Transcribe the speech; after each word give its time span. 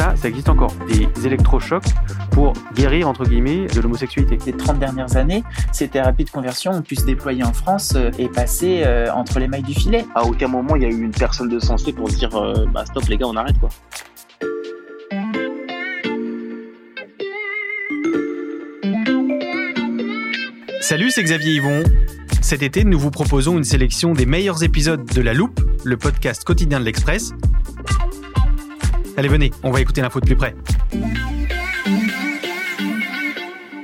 ça, 0.00 0.14
ça 0.16 0.28
existe 0.28 0.48
encore. 0.48 0.72
Des 0.88 1.26
électrochocs 1.26 1.84
pour 2.30 2.54
guérir, 2.74 3.06
entre 3.06 3.24
guillemets, 3.24 3.66
de 3.66 3.80
l'homosexualité. 3.80 4.38
Les 4.46 4.52
30 4.52 4.78
dernières 4.78 5.16
années, 5.16 5.44
ces 5.72 5.88
thérapies 5.88 6.24
de 6.24 6.30
conversion 6.30 6.72
ont 6.72 6.80
pu 6.80 6.96
se 6.96 7.04
déployer 7.04 7.44
en 7.44 7.52
France 7.52 7.92
euh, 7.96 8.10
et 8.18 8.28
passer 8.28 8.82
euh, 8.86 9.12
entre 9.12 9.38
les 9.38 9.46
mailles 9.46 9.62
du 9.62 9.74
filet. 9.74 10.06
À 10.14 10.24
aucun 10.24 10.48
moment, 10.48 10.74
il 10.76 10.82
y 10.82 10.84
a 10.86 10.88
eu 10.88 11.02
une 11.02 11.10
personne 11.10 11.50
de 11.50 11.58
sensé 11.58 11.92
pour 11.92 12.10
se 12.10 12.16
dire 12.16 12.34
euh, 12.34 12.64
bah, 12.72 12.86
stop 12.86 13.04
les 13.08 13.18
gars, 13.18 13.26
on 13.26 13.36
arrête 13.36 13.58
quoi. 13.58 13.68
Salut, 20.80 21.10
c'est 21.10 21.22
Xavier 21.22 21.56
Yvon. 21.56 21.82
Cet 22.40 22.62
été, 22.62 22.84
nous 22.84 22.98
vous 22.98 23.10
proposons 23.10 23.58
une 23.58 23.64
sélection 23.64 24.14
des 24.14 24.24
meilleurs 24.24 24.64
épisodes 24.64 25.04
de 25.04 25.20
La 25.20 25.34
Loupe, 25.34 25.60
le 25.84 25.98
podcast 25.98 26.42
quotidien 26.44 26.80
de 26.80 26.86
l'Express. 26.86 27.34
Allez, 29.16 29.28
venez, 29.28 29.50
on 29.62 29.70
va 29.70 29.80
écouter 29.80 30.00
l'info 30.00 30.20
de 30.20 30.26
plus 30.26 30.36
près. 30.36 30.54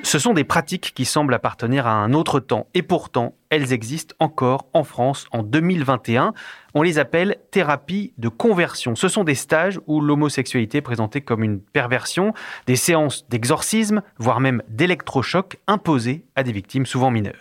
Ce 0.03 0.21
sont 0.21 0.35
des 0.35 0.45
pratiques 0.45 0.93
qui 0.95 1.05
semblent 1.05 1.35
appartenir 1.35 1.89
à 1.89 1.93
un 1.93 2.13
autre 2.13 2.39
temps 2.39 2.69
et 2.75 2.83
pourtant, 2.83 3.35
elles 3.51 3.73
existent 3.73 4.15
encore 4.21 4.67
en 4.73 4.85
France 4.85 5.27
en 5.33 5.43
2021. 5.43 6.33
On 6.75 6.83
les 6.83 7.01
appelle 7.01 7.39
thérapies 7.51 8.13
de 8.17 8.29
conversion. 8.29 8.95
Ce 8.95 9.09
sont 9.09 9.25
des 9.25 9.35
stages 9.35 9.81
où 9.89 10.01
l'homosexualité 10.01 10.79
est 10.79 10.83
présentée 10.83 11.23
comme 11.23 11.43
une 11.43 11.61
perversion, 11.61 12.35
des 12.69 12.77
séances 12.77 13.27
d'exorcisme, 13.29 14.01
voire 14.19 14.39
même 14.39 14.63
d'électrochocs 14.69 15.59
imposés 15.67 16.25
à 16.37 16.45
des 16.45 16.53
victimes 16.53 16.87
souvent 16.87 17.11
mineures. 17.11 17.41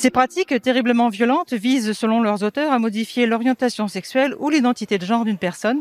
Ces 0.00 0.08
pratiques 0.08 0.54
terriblement 0.62 1.10
violentes 1.10 1.52
visent, 1.52 1.92
selon 1.92 2.22
leurs 2.22 2.42
auteurs, 2.42 2.72
à 2.72 2.78
modifier 2.78 3.26
l'orientation 3.26 3.86
sexuelle 3.86 4.34
ou 4.38 4.48
l'identité 4.48 4.96
de 4.96 5.04
genre 5.04 5.26
d'une 5.26 5.36
personne 5.36 5.80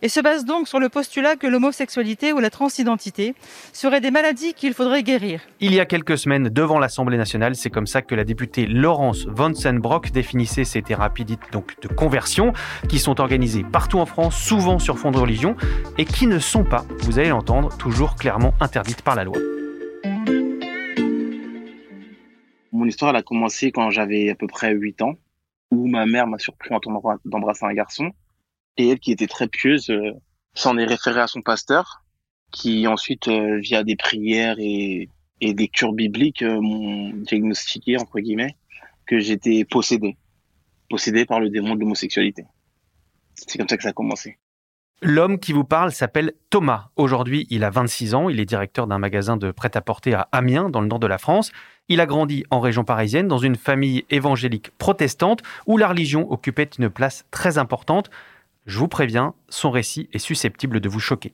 et 0.00 0.08
se 0.08 0.20
basent 0.20 0.46
donc 0.46 0.66
sur 0.66 0.80
le 0.80 0.88
postulat 0.88 1.36
que 1.36 1.46
l'homosexualité 1.46 2.32
ou 2.32 2.38
la 2.38 2.48
transidentité 2.48 3.34
seraient 3.74 4.00
des 4.00 4.10
maladies 4.10 4.54
qu'il 4.54 4.72
faudrait 4.72 5.02
guérir. 5.02 5.42
Il 5.60 5.74
y 5.74 5.80
a 5.80 5.84
quelques 5.84 6.16
semaines, 6.16 6.48
devant 6.48 6.78
l'Assemblée 6.78 7.18
nationale, 7.18 7.56
c'est 7.56 7.68
comme 7.68 7.86
ça 7.86 8.00
que 8.00 8.14
la 8.14 8.24
députée 8.24 8.64
Laurence 8.64 9.26
Vansenbrock 9.26 10.12
définissait 10.12 10.64
ces 10.64 10.80
thérapies 10.80 11.26
dites 11.26 11.40
de 11.52 11.88
conversion, 11.88 12.54
qui 12.88 12.98
sont 12.98 13.20
organisées 13.20 13.66
partout 13.70 13.98
en 13.98 14.06
France, 14.06 14.34
souvent 14.34 14.78
sur 14.78 14.98
fond 14.98 15.10
de 15.10 15.18
religion, 15.18 15.56
et 15.98 16.06
qui 16.06 16.26
ne 16.26 16.38
sont 16.38 16.64
pas, 16.64 16.86
vous 17.00 17.18
allez 17.18 17.28
l'entendre, 17.28 17.76
toujours 17.76 18.16
clairement 18.16 18.54
interdites 18.60 19.02
par 19.02 19.14
la 19.14 19.24
loi. 19.24 19.36
Mon 22.78 22.86
histoire, 22.86 23.12
a 23.16 23.24
commencé 23.24 23.72
quand 23.72 23.90
j'avais 23.90 24.30
à 24.30 24.36
peu 24.36 24.46
près 24.46 24.72
8 24.72 25.02
ans, 25.02 25.14
où 25.72 25.88
ma 25.88 26.06
mère 26.06 26.28
m'a 26.28 26.38
surpris 26.38 26.72
en 26.72 26.78
train 26.78 27.18
d'embrasser 27.24 27.64
un 27.64 27.74
garçon. 27.74 28.12
Et 28.76 28.90
elle, 28.90 29.00
qui 29.00 29.10
était 29.10 29.26
très 29.26 29.48
pieuse, 29.48 29.90
euh, 29.90 30.12
s'en 30.54 30.78
est 30.78 30.84
référée 30.84 31.20
à 31.20 31.26
son 31.26 31.42
pasteur, 31.42 32.04
qui 32.52 32.86
ensuite, 32.86 33.26
euh, 33.26 33.58
via 33.58 33.82
des 33.82 33.96
prières 33.96 34.60
et, 34.60 35.08
et 35.40 35.54
des 35.54 35.66
cures 35.66 35.92
bibliques, 35.92 36.42
euh, 36.42 36.60
m'ont 36.60 37.10
diagnostiqué, 37.16 37.98
entre 37.98 38.20
guillemets, 38.20 38.54
que 39.06 39.18
j'étais 39.18 39.64
possédé. 39.64 40.16
Possédé 40.88 41.24
par 41.24 41.40
le 41.40 41.50
démon 41.50 41.74
de 41.74 41.80
l'homosexualité. 41.80 42.44
C'est 43.34 43.58
comme 43.58 43.68
ça 43.68 43.76
que 43.76 43.82
ça 43.82 43.88
a 43.88 43.92
commencé. 43.92 44.38
L'homme 45.00 45.38
qui 45.38 45.52
vous 45.52 45.62
parle 45.62 45.92
s'appelle 45.92 46.32
Thomas. 46.50 46.88
Aujourd'hui, 46.96 47.46
il 47.50 47.62
a 47.62 47.70
26 47.70 48.16
ans. 48.16 48.28
Il 48.28 48.40
est 48.40 48.44
directeur 48.44 48.88
d'un 48.88 48.98
magasin 48.98 49.36
de 49.36 49.52
prêt-à-porter 49.52 50.14
à 50.14 50.28
Amiens, 50.32 50.70
dans 50.70 50.80
le 50.80 50.88
nord 50.88 50.98
de 50.98 51.06
la 51.06 51.18
France. 51.18 51.52
Il 51.88 52.00
a 52.00 52.06
grandi 52.06 52.44
en 52.50 52.58
région 52.58 52.82
parisienne, 52.82 53.28
dans 53.28 53.38
une 53.38 53.54
famille 53.54 54.04
évangélique 54.10 54.72
protestante, 54.76 55.42
où 55.66 55.76
la 55.76 55.86
religion 55.86 56.28
occupait 56.32 56.70
une 56.78 56.90
place 56.90 57.26
très 57.30 57.58
importante. 57.58 58.10
Je 58.66 58.76
vous 58.80 58.88
préviens, 58.88 59.34
son 59.48 59.70
récit 59.70 60.08
est 60.12 60.18
susceptible 60.18 60.80
de 60.80 60.88
vous 60.88 60.98
choquer. 60.98 61.32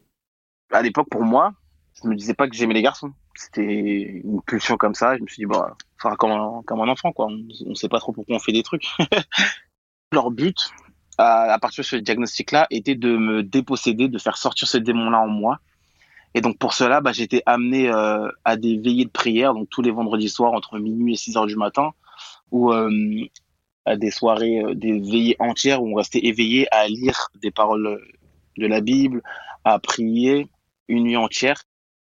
À 0.71 0.83
l'époque, 0.83 1.09
pour 1.11 1.23
moi, 1.23 1.55
je 2.03 2.07
me 2.07 2.15
disais 2.15 2.35
pas 2.35 2.49
que 2.49 2.55
j'aimais 2.55 2.75
les 2.75 2.83
garçons. 2.83 3.15
C'était 3.35 4.21
une 4.25 4.43
pulsion 4.43 4.77
comme 4.77 4.95
ça. 4.95 5.17
Je 5.17 5.23
me 5.23 5.27
suis 5.27 5.41
dit, 5.41 5.47
bah, 5.47 5.75
enfin, 5.99 6.15
comme 6.17 6.33
un, 6.33 6.63
comme 6.67 6.83
un 6.83 6.89
enfant, 6.89 7.13
quoi. 7.13 7.29
On 7.29 7.71
ne 7.71 7.75
sait 7.75 7.89
pas 7.89 7.99
trop 7.99 8.13
pourquoi 8.13 8.37
on 8.37 8.41
fait 8.41 8.53
des 8.53 8.63
trucs. 8.63 8.87
Leur 10.13 10.31
but, 10.31 10.71
à, 11.19 11.59
partir 11.61 11.83
de 11.83 11.87
ce 11.87 11.97
diagnostic-là, 11.97 12.67
était 12.71 12.95
de 12.95 13.17
me 13.17 13.43
déposséder, 13.43 14.09
de 14.09 14.19
faire 14.19 14.37
sortir 14.37 14.69
ce 14.69 14.79
démon-là 14.79 15.21
en 15.21 15.29
moi. 15.29 15.59
Et 16.35 16.41
donc 16.41 16.59
pour 16.59 16.75
cela, 16.75 17.01
bah, 17.01 17.13
été 17.17 17.43
amené 17.47 17.89
euh, 17.89 18.29
à 18.45 18.57
des 18.57 18.77
veillées 18.79 19.05
de 19.05 19.11
prière, 19.11 19.55
donc 19.55 19.69
tous 19.71 19.83
les 19.83 19.93
vendredis 19.93 20.29
soirs 20.29 20.53
entre 20.53 20.79
minuit 20.79 21.15
et 21.15 21.17
6 21.17 21.37
heures 21.37 21.47
du 21.47 21.57
matin, 21.57 21.93
ou 22.51 22.73
euh, 22.73 22.91
à 23.85 23.97
des 23.97 24.11
soirées, 24.11 24.61
euh, 24.61 24.75
des 24.75 24.99
veillées 24.99 25.37
entières 25.39 25.83
où 25.83 25.93
on 25.93 25.95
restait 25.95 26.25
éveillé 26.25 26.67
à 26.75 26.89
lire 26.89 27.29
des 27.41 27.53
paroles 27.53 28.01
de 28.57 28.67
la 28.67 28.81
Bible, 28.81 29.23
à 29.63 29.79
prier 29.79 30.49
une 30.89 31.05
nuit 31.05 31.17
entière. 31.17 31.63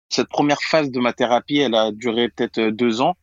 Cette 0.09 0.30
première 0.30 0.62
phase 0.62 0.90
de 0.90 1.00
ma 1.00 1.12
thérapie, 1.12 1.58
elle 1.58 1.75
a 1.75 1.91
duré 1.91 2.30
peut-être 2.30 2.70
deux 2.70 3.02
ans, 3.02 3.16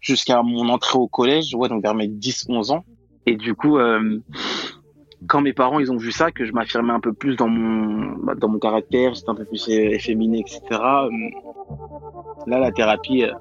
jusqu'à 0.00 0.42
mon 0.42 0.68
entrée 0.68 0.98
au 0.98 1.08
collège, 1.08 1.54
ouais, 1.54 1.68
donc 1.68 1.82
vers 1.82 1.94
mes 1.94 2.08
10-11 2.08 2.70
ans. 2.70 2.84
Et 3.26 3.36
du 3.36 3.54
coup, 3.54 3.78
quand 5.26 5.40
mes 5.40 5.52
parents 5.52 5.80
ils 5.80 5.90
ont 5.92 5.96
vu 5.96 6.12
ça, 6.12 6.30
que 6.30 6.44
je 6.44 6.52
m'affirmais 6.52 6.92
un 6.92 7.00
peu 7.00 7.12
plus 7.12 7.36
dans 7.36 7.48
mon 7.48 8.16
bah, 8.24 8.34
dans 8.34 8.48
mon 8.48 8.58
caractère, 8.58 9.14
j'étais 9.14 9.30
un 9.30 9.34
peu 9.34 9.44
plus 9.44 9.68
efféminé, 9.68 10.40
etc. 10.40 10.60
Euh, 10.70 11.10
là, 12.46 12.58
la 12.58 12.72
thérapie, 12.72 13.24
euh, 13.24 13.32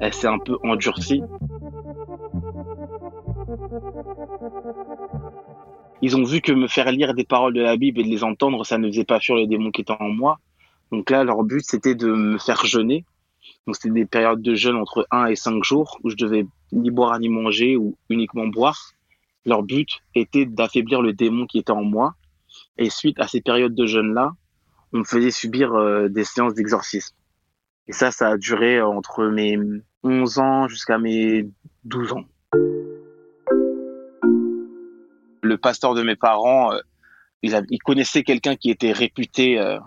elle 0.00 0.12
s'est 0.12 0.26
un 0.26 0.38
peu 0.38 0.58
endurcie. 0.62 1.22
Ils 6.02 6.16
ont 6.16 6.24
vu 6.24 6.40
que 6.40 6.52
me 6.52 6.68
faire 6.68 6.90
lire 6.92 7.14
des 7.14 7.24
paroles 7.24 7.54
de 7.54 7.62
la 7.62 7.76
Bible 7.76 8.00
et 8.00 8.04
de 8.04 8.08
les 8.08 8.22
entendre, 8.22 8.64
ça 8.66 8.78
ne 8.78 8.88
faisait 8.88 9.04
pas 9.04 9.18
fuir 9.18 9.36
les 9.36 9.46
démons 9.46 9.70
qui 9.70 9.80
étaient 9.80 9.94
en 9.98 10.10
moi. 10.10 10.38
Donc 10.92 11.10
là, 11.10 11.24
leur 11.24 11.42
but, 11.42 11.64
c'était 11.64 11.94
de 11.94 12.08
me 12.08 12.38
faire 12.38 12.64
jeûner. 12.64 13.04
Donc 13.66 13.76
c'était 13.76 13.90
des 13.90 14.06
périodes 14.06 14.42
de 14.42 14.54
jeûne 14.54 14.76
entre 14.76 15.06
1 15.10 15.26
et 15.26 15.36
5 15.36 15.64
jours 15.64 15.98
où 16.04 16.10
je 16.10 16.16
devais 16.16 16.46
ni 16.72 16.90
boire 16.90 17.18
ni 17.18 17.28
manger 17.28 17.76
ou 17.76 17.96
uniquement 18.08 18.46
boire. 18.46 18.92
Leur 19.46 19.62
but 19.62 20.02
était 20.16 20.44
d'affaiblir 20.44 21.00
le 21.00 21.12
démon 21.12 21.46
qui 21.46 21.58
était 21.58 21.70
en 21.70 21.84
moi. 21.84 22.16
Et 22.78 22.90
suite 22.90 23.20
à 23.20 23.28
ces 23.28 23.40
périodes 23.40 23.76
de 23.76 23.86
jeûne-là, 23.86 24.32
on 24.92 24.98
me 24.98 25.04
faisait 25.04 25.30
subir 25.30 25.72
euh, 25.72 26.08
des 26.08 26.24
séances 26.24 26.54
d'exorcisme. 26.54 27.14
Et 27.86 27.92
ça, 27.92 28.10
ça 28.10 28.30
a 28.30 28.36
duré 28.36 28.82
entre 28.82 29.24
mes 29.26 29.56
11 30.02 30.38
ans 30.40 30.68
jusqu'à 30.68 30.98
mes 30.98 31.48
12 31.84 32.12
ans. 32.12 32.24
Le 35.42 35.56
pasteur 35.58 35.94
de 35.94 36.02
mes 36.02 36.16
parents, 36.16 36.72
euh, 36.72 36.80
il, 37.42 37.78
connaissait 37.84 38.24
quelqu'un 38.24 38.56
qui 38.56 38.70
était 38.70 38.90
réputé 38.90 39.60
euh, 39.60 39.78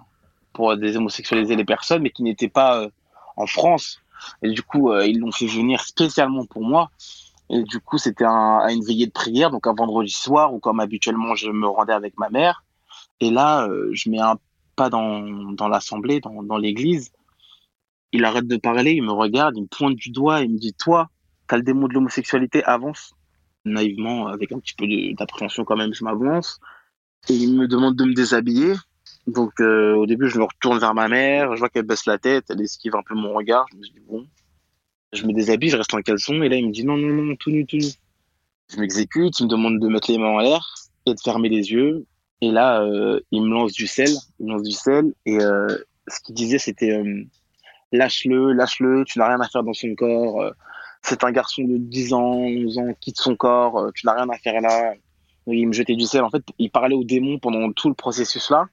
pour 0.54 0.78
déshomosexualiser 0.78 1.58
les 1.58 1.66
personnes, 1.66 2.02
mais 2.02 2.12
qui 2.12 2.24
n'était 2.24 2.48
pas 2.48 2.88
en 3.36 3.46
France. 3.46 4.00
Et 4.42 4.52
du 4.52 4.64
coup, 4.64 4.94
ils 4.94 5.20
l'ont 5.20 5.32
fait 5.32 5.48
venir 5.48 5.82
spécialement 5.82 6.46
pour 6.46 6.64
moi. 6.64 6.90
Et 7.50 7.64
du 7.64 7.80
coup, 7.80 7.98
c'était 7.98 8.26
à 8.26 8.68
une 8.72 8.84
veillée 8.84 9.08
de 9.08 9.12
prière, 9.12 9.50
donc 9.50 9.66
un 9.66 9.74
vendredi 9.74 10.12
soir, 10.12 10.54
où 10.54 10.60
comme 10.60 10.80
habituellement, 10.80 11.36
je 11.36 11.50
me 11.50 11.68
rendais 11.68 11.94
avec 11.94 12.18
ma 12.18 12.30
mère. 12.30 12.64
Et 13.20 13.32
là, 13.32 13.68
euh, 13.68 13.90
je 13.94 14.10
mets 14.10 14.20
un 14.20 14.38
pas 14.76 14.90
dans, 14.90 15.52
dans 15.54 15.68
l'assemblée, 15.68 16.20
dans, 16.20 16.44
dans 16.44 16.58
l'église. 16.58 17.12
Il 18.12 18.24
arrête 18.24 18.48
de 18.48 18.58
parler, 18.58 18.94
il 18.94 19.04
me 19.04 19.12
regarde, 19.12 19.58
il 19.58 19.64
me 19.64 19.68
pointe 19.68 19.96
du 19.96 20.12
doigt, 20.12 20.42
il 20.42 20.52
me 20.52 20.58
dit, 20.58 20.74
toi, 20.74 21.10
t'as 21.48 21.58
le 21.58 21.64
démon 21.64 21.88
de 21.88 21.94
l'homosexualité, 21.94 22.64
avance. 22.64 23.14
Naïvement, 23.66 24.28
avec 24.28 24.52
un 24.52 24.60
petit 24.60 24.74
peu 24.76 24.86
d'appréhension 25.18 25.66
quand 25.66 25.76
même, 25.76 25.94
je 25.94 26.04
m'avance. 26.04 26.60
Et 27.30 27.34
il 27.34 27.56
me 27.56 27.68
demande 27.68 27.96
de 27.96 28.06
me 28.06 28.14
déshabiller. 28.14 28.76
Donc 29.28 29.60
euh, 29.60 29.96
au 29.96 30.06
début, 30.06 30.30
je 30.30 30.40
me 30.40 30.46
retourne 30.46 30.80
vers 30.80 30.94
ma 30.94 31.08
mère, 31.08 31.54
je 31.56 31.60
vois 31.60 31.70
qu'elle 31.70 31.86
baisse 31.86 32.06
la 32.06 32.18
tête, 32.18 32.46
elle 32.50 32.62
esquive 32.62 32.96
un 32.96 33.04
peu 33.04 33.16
mon 33.16 33.34
regard. 33.34 33.66
Je 33.72 33.78
me 33.78 33.84
dis, 33.84 34.00
bon, 34.08 34.26
je 35.14 35.26
me 35.26 35.34
déshabille, 35.34 35.70
je 35.70 35.78
reste 35.78 35.94
en 35.94 36.02
caleçon, 36.02 36.42
et 36.44 36.50
là, 36.50 36.56
il 36.56 36.68
me 36.68 36.72
dit 36.72 36.86
non, 36.86 36.98
non, 36.98 37.24
non, 37.24 37.36
tout 37.36 37.52
nu, 37.52 37.66
tout 37.66 37.78
nu. 37.78 37.88
Je 38.70 38.80
m'exécute, 38.80 39.40
il 39.40 39.46
me 39.46 39.50
demande 39.50 39.80
de 39.80 39.88
mettre 39.88 40.12
les 40.12 40.18
mains 40.18 40.28
en 40.28 40.40
l'air 40.40 40.64
et 41.06 41.14
de 41.14 41.20
fermer 41.20 41.50
les 41.50 41.72
yeux. 41.72 42.06
Et 42.42 42.52
là, 42.52 42.82
euh, 42.82 43.20
il 43.32 43.44
me 43.44 43.50
lance 43.50 43.74
du 43.74 43.88
sel, 43.88 44.12
il 44.40 44.46
me 44.46 44.52
lance 44.52 44.64
du 44.64 44.72
sel, 44.72 45.14
et 45.26 45.40
euh, 45.40 45.68
ce 46.08 46.20
qu'il 46.22 46.36
disait, 46.36 46.60
c'était 46.60 46.92
euh, 46.92 47.24
lâche-le, 47.92 48.54
lâche-le, 48.54 49.04
tu 49.06 49.20
n'as 49.20 49.28
rien 49.28 49.42
à 49.42 49.50
faire 49.50 49.64
dans 49.64 49.74
son 49.74 49.94
corps. 49.96 50.54
C'est 51.02 51.24
un 51.24 51.32
garçon 51.32 51.64
de 51.64 51.78
10 51.78 52.14
ans, 52.14 52.36
11 52.36 52.78
ans, 52.78 52.94
quitte 53.00 53.18
son 53.18 53.36
corps, 53.36 53.92
tu 53.96 54.06
n'as 54.06 54.14
rien 54.14 54.30
à 54.30 54.38
faire 54.38 54.62
là. 54.62 54.94
Il 55.48 55.68
me 55.68 55.74
jetait 55.74 55.96
du 55.96 56.06
sel. 56.06 56.22
En 56.22 56.30
fait, 56.30 56.44
il 56.60 56.70
parlait 56.70 56.96
au 56.96 57.04
démon 57.04 57.40
pendant 57.40 57.72
tout 57.72 57.90
le 57.90 57.96
processus 57.96 58.50
là. 58.52 58.68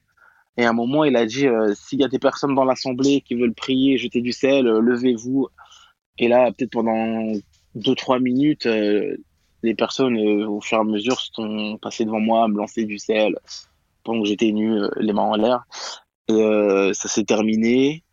Et 0.57 0.65
à 0.65 0.69
un 0.69 0.73
moment, 0.73 1.03
il 1.03 1.15
a 1.15 1.25
dit 1.25 1.47
s'il 1.73 1.99
y 1.99 2.03
a 2.03 2.07
des 2.07 2.19
personnes 2.19 2.53
dans 2.53 2.65
l'assemblée 2.65 3.21
qui 3.21 3.35
veulent 3.35 3.53
prier, 3.53 3.97
jeter 3.97 4.21
du 4.21 4.33
sel, 4.33 4.65
levez-vous. 4.65 5.47
Et 6.19 6.27
là, 6.27 6.51
peut-être 6.51 6.71
pendant 6.71 7.33
deux 7.75 7.95
trois 7.95 8.19
minutes, 8.19 8.65
euh, 8.65 9.17
les 9.63 9.75
personnes, 9.75 10.17
euh, 10.17 10.47
au 10.47 10.61
fur 10.61 10.77
et 10.77 10.81
à 10.81 10.83
mesure, 10.83 11.19
sont 11.19 11.77
passées 11.81 12.05
devant 12.05 12.19
moi 12.19 12.47
me 12.47 12.57
lancer 12.57 12.85
du 12.85 12.97
sel 12.97 13.35
pendant 14.03 14.21
que 14.21 14.27
j'étais 14.27 14.51
nu, 14.51 14.73
euh, 14.73 14.89
les 14.97 15.13
mains 15.13 15.23
en 15.23 15.35
l'air. 15.35 15.65
Et 16.29 16.33
euh, 16.33 16.93
ça 16.93 17.09
s'est 17.09 17.25
terminé. 17.25 18.03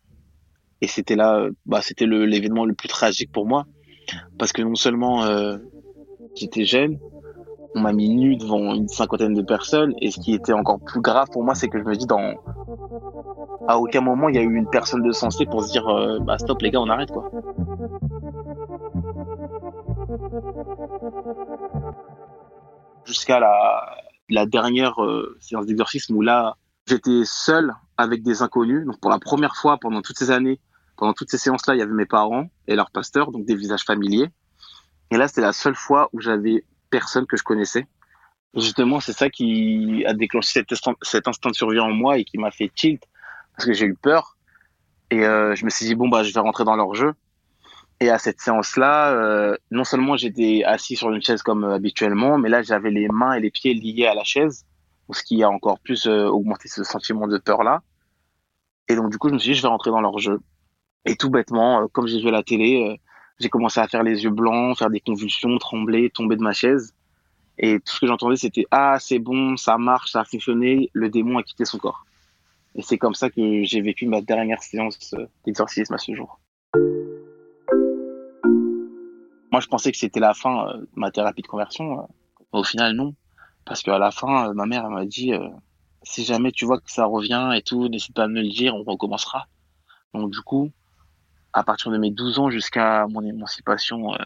Et 0.81 0.87
c'était 0.87 1.15
là, 1.15 1.37
euh, 1.37 1.51
bah, 1.65 1.81
c'était 1.81 2.05
l'événement 2.05 2.65
le 2.65 2.73
plus 2.73 2.89
tragique 2.89 3.31
pour 3.31 3.47
moi. 3.47 3.65
Parce 4.37 4.51
que 4.51 4.61
non 4.61 4.75
seulement 4.75 5.25
j'étais 6.35 6.65
jeune, 6.65 6.99
on 7.73 7.79
m'a 7.79 7.91
mis 7.91 8.09
nu 8.09 8.35
devant 8.35 8.75
une 8.75 8.87
cinquantaine 8.87 9.33
de 9.33 9.41
personnes. 9.41 9.93
Et 9.99 10.11
ce 10.11 10.19
qui 10.19 10.33
était 10.35 10.53
encore 10.53 10.79
plus 10.79 11.01
grave 11.01 11.29
pour 11.31 11.43
moi, 11.43 11.55
c'est 11.55 11.69
que 11.69 11.79
je 11.79 11.83
me 11.83 11.95
dis, 11.95 12.05
dans... 12.05 12.35
à 13.67 13.79
aucun 13.79 14.01
moment 14.01 14.29
il 14.29 14.35
y 14.35 14.37
a 14.37 14.43
eu 14.43 14.55
une 14.55 14.69
personne 14.69 15.01
de 15.01 15.11
sensé 15.11 15.47
pour 15.47 15.63
se 15.63 15.71
dire, 15.71 15.85
bah 16.21 16.37
stop 16.37 16.61
les 16.61 16.69
gars, 16.69 16.81
on 16.81 16.89
arrête 16.89 17.09
quoi. 17.09 17.31
Jusqu'à 23.05 23.39
la, 23.39 23.97
la 24.29 24.45
dernière 24.45 25.03
euh, 25.03 25.37
séance 25.39 25.65
d'exorcisme 25.65 26.15
où 26.15 26.21
là, 26.21 26.55
j'étais 26.87 27.21
seul 27.25 27.73
avec 27.97 28.23
des 28.23 28.41
inconnus. 28.41 28.85
Donc 28.85 28.99
pour 28.99 29.11
la 29.11 29.19
première 29.19 29.55
fois 29.55 29.77
pendant 29.77 30.01
toutes 30.01 30.17
ces 30.17 30.31
années, 30.31 30.59
pendant 30.97 31.13
toutes 31.13 31.29
ces 31.29 31.37
séances-là, 31.37 31.75
il 31.75 31.79
y 31.79 31.81
avait 31.81 31.93
mes 31.93 32.05
parents 32.05 32.47
et 32.67 32.75
leur 32.75 32.91
pasteur, 32.91 33.31
donc 33.31 33.45
des 33.45 33.55
visages 33.55 33.83
familiers. 33.83 34.29
Et 35.11 35.17
là, 35.17 35.27
c'était 35.27 35.41
la 35.41 35.53
seule 35.53 35.75
fois 35.75 36.09
où 36.13 36.21
j'avais 36.21 36.65
personne 36.89 37.25
que 37.25 37.37
je 37.37 37.43
connaissais. 37.43 37.87
Justement, 38.55 38.99
c'est 38.99 39.13
ça 39.13 39.29
qui 39.29 40.03
a 40.07 40.13
déclenché 40.13 40.63
cet 41.01 41.27
instinct 41.27 41.49
de 41.49 41.55
survie 41.55 41.79
en 41.79 41.91
moi 41.91 42.17
et 42.17 42.23
qui 42.23 42.37
m'a 42.37 42.51
fait 42.51 42.71
tilt 42.73 43.03
parce 43.55 43.65
que 43.65 43.73
j'ai 43.73 43.85
eu 43.85 43.95
peur. 43.95 44.37
Et 45.11 45.25
euh, 45.25 45.55
je 45.55 45.65
me 45.65 45.69
suis 45.69 45.85
dit, 45.85 45.95
bon, 45.95 46.07
bah, 46.07 46.23
je 46.23 46.33
vais 46.33 46.39
rentrer 46.39 46.63
dans 46.63 46.75
leur 46.75 46.95
jeu. 46.95 47.13
Et 48.01 48.09
à 48.09 48.19
cette 48.19 48.41
séance-là, 48.41 49.13
euh, 49.13 49.55
non 49.71 49.85
seulement 49.85 50.17
j'étais 50.17 50.63
assis 50.65 50.95
sur 50.95 51.11
une 51.11 51.21
chaise 51.21 51.41
comme 51.41 51.63
euh, 51.63 51.75
habituellement, 51.75 52.37
mais 52.37 52.49
là, 52.49 52.61
j'avais 52.61 52.91
les 52.91 53.07
mains 53.07 53.33
et 53.33 53.39
les 53.39 53.51
pieds 53.51 53.73
liés 53.73 54.05
à 54.05 54.13
la 54.13 54.23
chaise, 54.23 54.65
ce 55.11 55.23
qui 55.23 55.43
a 55.43 55.49
encore 55.49 55.79
plus 55.79 56.05
euh, 56.05 56.27
augmenté 56.27 56.67
ce 56.67 56.83
sentiment 56.83 57.27
de 57.27 57.37
peur-là. 57.37 57.83
Et 58.89 58.95
donc, 58.95 59.11
du 59.11 59.17
coup, 59.17 59.29
je 59.29 59.33
me 59.35 59.39
suis 59.39 59.51
dit, 59.51 59.57
je 59.57 59.61
vais 59.61 59.69
rentrer 59.69 59.91
dans 59.91 60.01
leur 60.01 60.19
jeu. 60.19 60.39
Et 61.05 61.15
tout 61.15 61.29
bêtement, 61.29 61.83
euh, 61.83 61.87
comme 61.87 62.07
j'ai 62.07 62.19
vu 62.19 62.31
la 62.31 62.43
télé, 62.43 62.99
j'ai 63.39 63.49
commencé 63.49 63.79
à 63.79 63.87
faire 63.87 64.03
les 64.03 64.23
yeux 64.23 64.29
blancs, 64.29 64.77
faire 64.77 64.89
des 64.89 64.99
convulsions, 64.99 65.57
trembler, 65.57 66.09
tomber 66.09 66.35
de 66.35 66.41
ma 66.41 66.53
chaise. 66.53 66.93
Et 67.57 67.79
tout 67.79 67.93
ce 67.93 67.99
que 68.01 68.07
j'entendais, 68.07 68.35
c'était 68.35 68.65
Ah, 68.71 68.97
c'est 68.99 69.19
bon, 69.19 69.55
ça 69.55 69.77
marche, 69.77 70.11
ça 70.11 70.21
a 70.21 70.25
fonctionné, 70.25 70.89
le 70.93 71.09
démon 71.09 71.37
a 71.37 71.43
quitté 71.43 71.63
son 71.63 71.77
corps. 71.77 72.05
Et 72.75 72.81
c'est 72.81 72.97
comme 72.97 73.15
ça 73.15 73.29
que 73.29 73.63
j'ai 73.63 73.79
vécu 73.79 74.05
ma 74.05 74.21
dernière 74.21 74.61
séance 74.61 75.15
d'exorcisme 75.45 75.93
à 75.93 75.97
ce 75.97 76.13
jour. 76.13 76.39
Moi, 79.55 79.61
je 79.61 79.67
pensais 79.67 79.93
que 79.93 79.97
c'était 79.97 80.19
la 80.19 80.33
fin 80.33 80.67
euh, 80.67 80.77
de 80.79 80.87
ma 80.97 81.11
thérapie 81.11 81.41
de 81.41 81.47
conversion. 81.47 82.01
euh. 82.01 82.03
Au 82.51 82.65
final, 82.65 82.91
non. 82.91 83.15
Parce 83.63 83.83
qu'à 83.83 83.97
la 83.97 84.11
fin, 84.11 84.49
euh, 84.49 84.53
ma 84.53 84.65
mère 84.65 84.89
m'a 84.89 85.05
dit 85.05 85.31
Si 86.03 86.25
jamais 86.25 86.51
tu 86.51 86.65
vois 86.65 86.77
que 86.77 86.91
ça 86.91 87.05
revient 87.05 87.53
et 87.55 87.61
tout, 87.61 87.87
n'hésite 87.87 88.13
pas 88.13 88.25
à 88.25 88.27
me 88.27 88.41
le 88.41 88.49
dire, 88.49 88.75
on 88.75 88.83
recommencera. 88.83 89.47
Donc, 90.13 90.29
du 90.29 90.41
coup, 90.41 90.71
à 91.53 91.63
partir 91.63 91.89
de 91.89 91.97
mes 91.97 92.11
12 92.11 92.37
ans 92.39 92.49
jusqu'à 92.49 93.07
mon 93.07 93.21
émancipation 93.21 94.17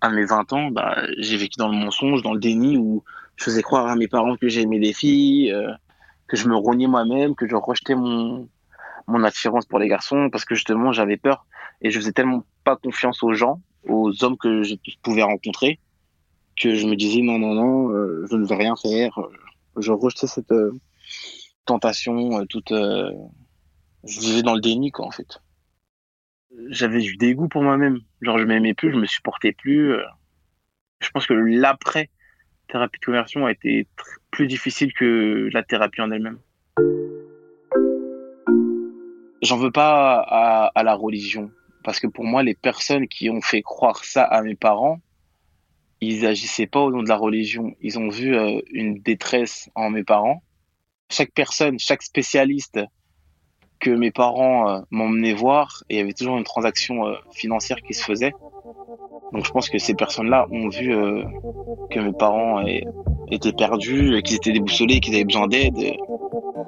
à 0.00 0.10
mes 0.10 0.24
20 0.24 0.52
ans, 0.52 0.70
bah, 0.72 0.96
j'ai 1.18 1.36
vécu 1.36 1.56
dans 1.56 1.68
le 1.68 1.76
mensonge, 1.76 2.22
dans 2.22 2.34
le 2.34 2.40
déni 2.40 2.76
où 2.76 3.04
je 3.36 3.44
faisais 3.44 3.62
croire 3.62 3.86
à 3.86 3.94
mes 3.94 4.08
parents 4.08 4.34
que 4.34 4.48
j'aimais 4.48 4.80
des 4.80 4.92
filles, 4.92 5.54
que 6.26 6.36
je 6.36 6.48
me 6.48 6.56
rognais 6.56 6.88
moi-même, 6.88 7.36
que 7.36 7.46
je 7.46 7.54
rejetais 7.54 7.94
mon, 7.94 8.48
mon 9.06 9.22
attirance 9.22 9.66
pour 9.66 9.78
les 9.78 9.86
garçons 9.86 10.28
parce 10.28 10.44
que 10.44 10.56
justement 10.56 10.90
j'avais 10.90 11.18
peur 11.18 11.46
et 11.82 11.90
je 11.92 12.00
faisais 12.00 12.12
tellement 12.12 12.42
pas 12.64 12.74
confiance 12.74 13.22
aux 13.22 13.32
gens, 13.32 13.60
aux 13.88 14.24
hommes 14.24 14.36
que 14.36 14.62
je 14.62 14.74
pouvais 15.02 15.22
rencontrer 15.22 15.78
que 16.56 16.74
je 16.74 16.86
me 16.86 16.94
disais 16.94 17.22
non, 17.22 17.38
non, 17.38 17.54
non, 17.54 17.90
euh, 17.90 18.26
je 18.30 18.36
ne 18.36 18.46
veux 18.46 18.54
rien 18.56 18.76
faire. 18.76 19.18
Je 19.76 19.92
rejetais 19.92 20.26
cette 20.26 20.52
euh, 20.52 20.72
tentation, 21.64 22.40
euh, 22.40 22.44
toute. 22.44 22.72
euh, 22.72 23.10
je 24.04 24.20
vivais 24.20 24.42
dans 24.42 24.54
le 24.54 24.60
déni, 24.60 24.90
quoi, 24.90 25.06
en 25.06 25.10
fait 25.10 25.40
j'avais 26.68 27.00
du 27.00 27.16
dégoût 27.16 27.48
pour 27.48 27.62
moi-même. 27.62 28.00
Genre, 28.22 28.38
je 28.38 28.44
m'aimais 28.44 28.74
plus, 28.74 28.92
je 28.92 28.96
me 28.98 29.06
supportais 29.06 29.52
plus. 29.52 29.92
euh. 29.92 30.02
Je 31.00 31.08
pense 31.10 31.26
que 31.26 31.32
l'après 31.32 32.10
thérapie 32.68 32.98
de 33.00 33.04
conversion 33.04 33.46
a 33.46 33.52
été 33.52 33.86
plus 34.30 34.46
difficile 34.46 34.92
que 34.92 35.48
la 35.52 35.62
thérapie 35.62 36.00
en 36.00 36.10
elle-même. 36.10 36.38
J'en 39.42 39.56
veux 39.56 39.70
pas 39.70 40.20
à 40.74 40.82
la 40.82 40.94
religion. 40.94 41.50
Parce 41.82 42.00
que 42.00 42.06
pour 42.06 42.24
moi, 42.24 42.42
les 42.42 42.54
personnes 42.54 43.08
qui 43.08 43.30
ont 43.30 43.40
fait 43.40 43.62
croire 43.62 44.04
ça 44.04 44.24
à 44.24 44.42
mes 44.42 44.54
parents, 44.54 44.98
ils 46.00 46.26
agissaient 46.26 46.66
pas 46.66 46.80
au 46.80 46.90
nom 46.90 47.02
de 47.02 47.08
la 47.08 47.16
religion. 47.16 47.74
Ils 47.80 47.98
ont 47.98 48.08
vu 48.08 48.36
euh, 48.36 48.60
une 48.70 49.00
détresse 49.00 49.70
en 49.74 49.90
mes 49.90 50.04
parents. 50.04 50.42
Chaque 51.10 51.32
personne, 51.32 51.78
chaque 51.78 52.02
spécialiste 52.02 52.80
que 53.80 53.90
mes 53.90 54.10
parents 54.10 54.68
euh, 54.68 54.80
m'emmenaient 54.90 55.32
voir 55.32 55.82
il 55.88 55.96
y 55.96 56.00
avait 56.00 56.12
toujours 56.12 56.36
une 56.36 56.44
transaction 56.44 57.06
euh, 57.06 57.14
financière 57.32 57.78
qui 57.78 57.94
se 57.94 58.04
faisait. 58.04 58.32
Donc 59.32 59.44
je 59.44 59.50
pense 59.50 59.68
que 59.68 59.78
ces 59.78 59.94
personnes-là 59.94 60.46
ont 60.50 60.68
vu 60.68 60.94
euh, 60.94 61.24
que 61.90 61.98
mes 61.98 62.12
parents 62.12 62.62
étaient 63.30 63.52
perdus, 63.52 64.20
qu'ils 64.22 64.36
étaient 64.36 64.52
déboussolés, 64.52 65.00
qu'ils 65.00 65.14
avaient 65.14 65.24
besoin 65.24 65.48
d'aide 65.48 65.78
et, 65.78 65.98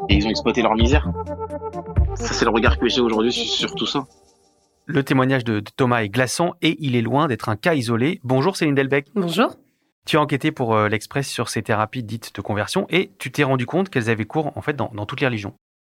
ils 0.09 0.27
ont 0.27 0.31
exploité 0.31 0.63
leur 0.63 0.75
misère. 0.75 1.09
Ça 2.17 2.35
c'est 2.35 2.45
le 2.45 2.51
regard 2.51 2.79
que 2.79 2.89
j'ai 2.89 3.01
aujourd'hui 3.01 3.33
sur 3.33 3.75
tout 3.75 3.87
ça. 3.87 4.07
Le 4.87 5.05
témoignage 5.05 5.45
de 5.45 5.61
de 5.61 5.71
Thomas 5.77 6.03
est 6.03 6.09
glaçant 6.09 6.55
et 6.61 6.77
il 6.81 6.97
est 6.97 7.03
loin 7.03 7.29
d'être 7.29 7.49
un 7.49 7.57
cas 7.57 7.75
isolé. 7.75 8.21
Bonjour 8.25 8.57
Céline 8.57 8.75
Delbecq. 8.75 9.09
Bonjour. 9.15 9.55
Tu 10.05 10.17
as 10.17 10.21
enquêté 10.21 10.51
pour 10.51 10.75
euh, 10.75 10.89
l'Express 10.89 11.29
sur 11.29 11.49
ces 11.49 11.63
thérapies 11.63 12.03
dites 12.03 12.35
de 12.35 12.41
conversion 12.41 12.87
et 12.91 13.13
tu 13.19 13.31
t'es 13.31 13.45
rendu 13.45 13.67
compte 13.67 13.89
qu'elles 13.89 14.11
avaient 14.11 14.25
cours 14.25 14.57
en 14.57 14.61
fait 14.61 14.75
dans, 14.75 14.91
dans 14.93 15.07
toutes 15.07 15.21
les 15.21 15.29
religions. 15.29 15.55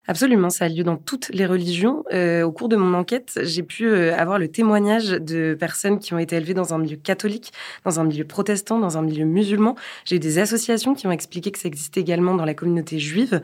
Absolument, 0.09 0.50
ça 0.50 0.65
a 0.65 0.69
lieu 0.69 0.86
dans 0.86 0.95
toutes 0.95 1.27
les 1.33 1.45
religions. 1.45 2.06
Euh, 2.13 2.44
au 2.44 2.54
cours 2.54 2.69
de 2.69 2.77
mon 2.77 2.94
enquête, 2.94 3.38
j'ai 3.44 3.62
pu 3.62 3.88
euh, 3.88 4.15
avoir 4.15 4.39
le 4.39 4.48
témoignage 4.48 5.09
de 5.09 5.54
personnes 5.54 6.00
qui 6.00 6.13
ont 6.13 6.18
été 6.18 6.38
élevées 6.38 6.54
dans 6.54 6.73
un 6.73 6.78
milieu 6.78 6.95
catholique, 6.95 7.52
dans 7.83 7.99
un 7.99 8.06
milieu 8.06 8.23
protestant, 8.23 8.80
dans 8.80 8.97
un 8.97 9.02
milieu 9.02 9.26
musulman. 9.26 9.76
J'ai 10.06 10.18
des 10.18 10.40
associations 10.40 10.95
qui 10.95 11.07
ont 11.07 11.11
expliqué 11.11 11.52
que 11.52 11.59
ça 11.59 11.68
existait 11.68 11.99
également 11.99 12.35
dans 12.35 12.45
la 12.45 12.54
communauté 12.54 12.99
juive. 12.99 13.42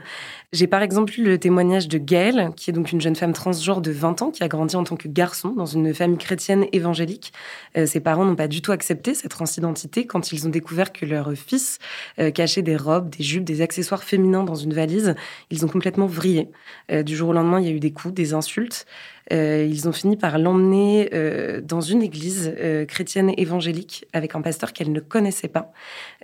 J'ai 0.54 0.68
par 0.68 0.82
exemple 0.82 1.20
eu 1.20 1.24
le 1.24 1.38
témoignage 1.38 1.90
de 1.90 1.98
Gaëlle, 1.98 2.52
qui 2.56 2.70
est 2.70 2.74
donc 2.74 2.94
une 2.94 3.02
jeune 3.02 3.18
femme 3.18 3.34
transgenre 3.34 3.82
de 3.82 3.92
20 3.92 4.22
ans, 4.22 4.32
qui 4.32 4.42
a 4.42 4.48
grandi 4.48 4.78
en 4.78 4.86
tant 4.86 4.96
que 4.96 5.10
garçon 5.10 5.50
dans 5.50 5.66
une 5.66 5.94
famille 5.94 6.18
chrétienne 6.18 6.68
évangélique. 6.72 7.34
Euh, 7.76 7.86
ses 7.86 8.00
parents 8.00 8.24
n'ont 8.24 8.38
pas 8.38 8.48
du 8.48 8.62
tout 8.62 8.72
accepté 8.72 9.14
cette 9.16 9.32
transidentité 9.32 10.06
quand 10.06 10.32
ils 10.32 10.48
ont 10.48 10.50
découvert 10.50 10.94
que 10.94 11.06
leur 11.06 11.34
fils 11.34 11.80
euh, 12.20 12.32
cachait 12.32 12.62
des 12.62 12.78
robes, 12.78 13.10
des 13.10 13.24
jupes, 13.24 13.44
des 13.44 13.62
accessoires 13.62 14.06
féminins 14.06 14.46
dans 14.46 14.56
une 14.56 14.74
valise. 14.74 15.14
Ils 15.52 15.66
ont 15.66 15.70
complètement 15.70 16.08
vrillé. 16.08 16.53
Euh, 16.92 17.04
du 17.04 17.16
jour 17.16 17.30
au 17.30 17.34
lendemain, 17.34 17.60
il 17.60 17.66
y 17.66 17.70
a 17.70 17.72
eu 17.72 17.80
des 17.80 17.92
coups, 17.92 18.14
des 18.14 18.34
insultes. 18.34 18.86
Euh, 19.32 19.66
ils 19.70 19.88
ont 19.88 19.94
fini 19.94 20.18
par 20.18 20.38
l'emmener 20.38 21.10
euh, 21.14 21.62
dans 21.62 21.80
une 21.80 22.02
église 22.02 22.54
chrétienne 22.88 23.34
évangélique 23.38 24.06
avec 24.14 24.36
un 24.36 24.42
pasteur 24.42 24.74
qu'elle 24.74 24.92
ne 24.92 25.00
connaissait 25.00 25.48
pas. 25.48 25.72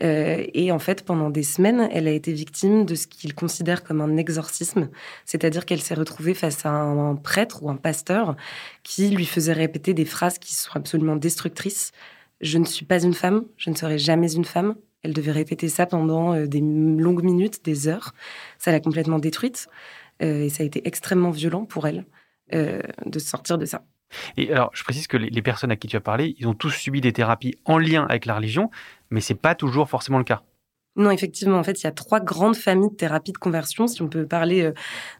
Et 0.02 0.72
en 0.72 0.80
fait, 0.80 1.04
pendant 1.04 1.30
des 1.30 1.44
semaines, 1.44 1.90
elle 1.92 2.08
a 2.08 2.12
été 2.12 2.34
victime 2.34 2.86
de 2.86 2.96
ce 2.96 3.08
qu'ils 3.08 3.34
considèrent 3.34 3.84
comme 3.84 4.02
un 4.02 4.18
exorcisme, 4.18 4.90
c'est-à-dire 5.26 5.66
qu'elle 5.66 5.82
s'est 5.82 5.94
retrouvée 5.96 6.34
face 6.34 6.66
à 6.66 6.70
un, 6.70 7.16
prêtre 7.16 7.64
ou 7.64 7.70
un 7.70 7.76
pasteur 7.76 8.36
qui 8.84 9.10
lui 9.10 9.26
faisait 9.26 9.54
répéter 9.54 9.94
des 9.94 10.06
phrases 10.06 10.40
qui 10.40 10.54
sont 10.54 10.72
absolument 10.76 11.16
destructrices. 11.16 11.92
Je 12.42 12.58
ne 12.58 12.66
suis 12.66 12.86
pas 12.86 13.04
une 13.04 13.14
femme, 13.14 13.46
je 13.58 13.70
ne 13.70 13.76
serai 13.76 13.98
jamais 13.98 14.34
une 14.34 14.46
femme. 14.46 14.76
Elle 15.04 15.14
devait 15.14 15.32
répéter 15.32 15.70
ça 15.70 15.86
pendant 15.86 16.36
des 16.46 16.60
longues 16.60 17.24
minutes, 17.24 17.64
des 17.64 17.88
heures. 17.88 18.14
Ça 18.58 18.72
l'a 18.72 18.82
complètement 18.82 19.20
détruite. 19.20 19.68
Euh, 20.22 20.44
et 20.44 20.50
ça 20.50 20.64
a 20.64 20.66
été 20.66 20.88
extrêmement 20.88 21.32
violent 21.32 21.66
pour 21.66 21.88
elle 21.88 22.06
euh, 22.54 22.82
de 23.06 23.20
sortir 23.20 23.58
de 23.58 23.66
ça. 23.66 23.84
Et 24.38 24.52
alors, 24.52 24.72
je 24.74 24.84
précise 24.84 25.08
que 25.08 25.18
les, 25.18 25.42
personnes 25.42 25.72
à 25.72 25.76
qui 25.76 25.88
tu 25.88 25.96
as 25.96 26.02
parlé, 26.02 26.36
ils 26.40 26.48
ont 26.48 26.56
tous 26.56 26.72
subi 26.72 27.00
des 27.00 27.14
thérapies 27.14 27.56
en 27.66 27.78
lien 27.78 28.06
avec 28.10 28.26
la 28.26 28.36
religion, 28.36 28.72
mais 29.12 29.22
c'est 29.22 29.36
pas 29.36 29.54
toujours 29.54 29.88
forcément 29.88 30.18
le 30.18 30.24
cas. 30.24 30.42
Non, 31.00 31.12
effectivement, 31.12 31.58
en 31.58 31.64
fait, 31.64 31.82
il 31.82 31.86
y 31.86 31.88
a 31.88 31.94
trois 31.94 32.20
grandes 32.20 32.58
familles 32.58 32.90
de 32.90 32.96
thérapies 32.96 33.32
de 33.32 33.38
conversion, 33.38 33.88
si 33.88 34.02
on 34.02 34.10
peut 34.10 34.26
parler 34.26 34.64
euh, 34.64 34.74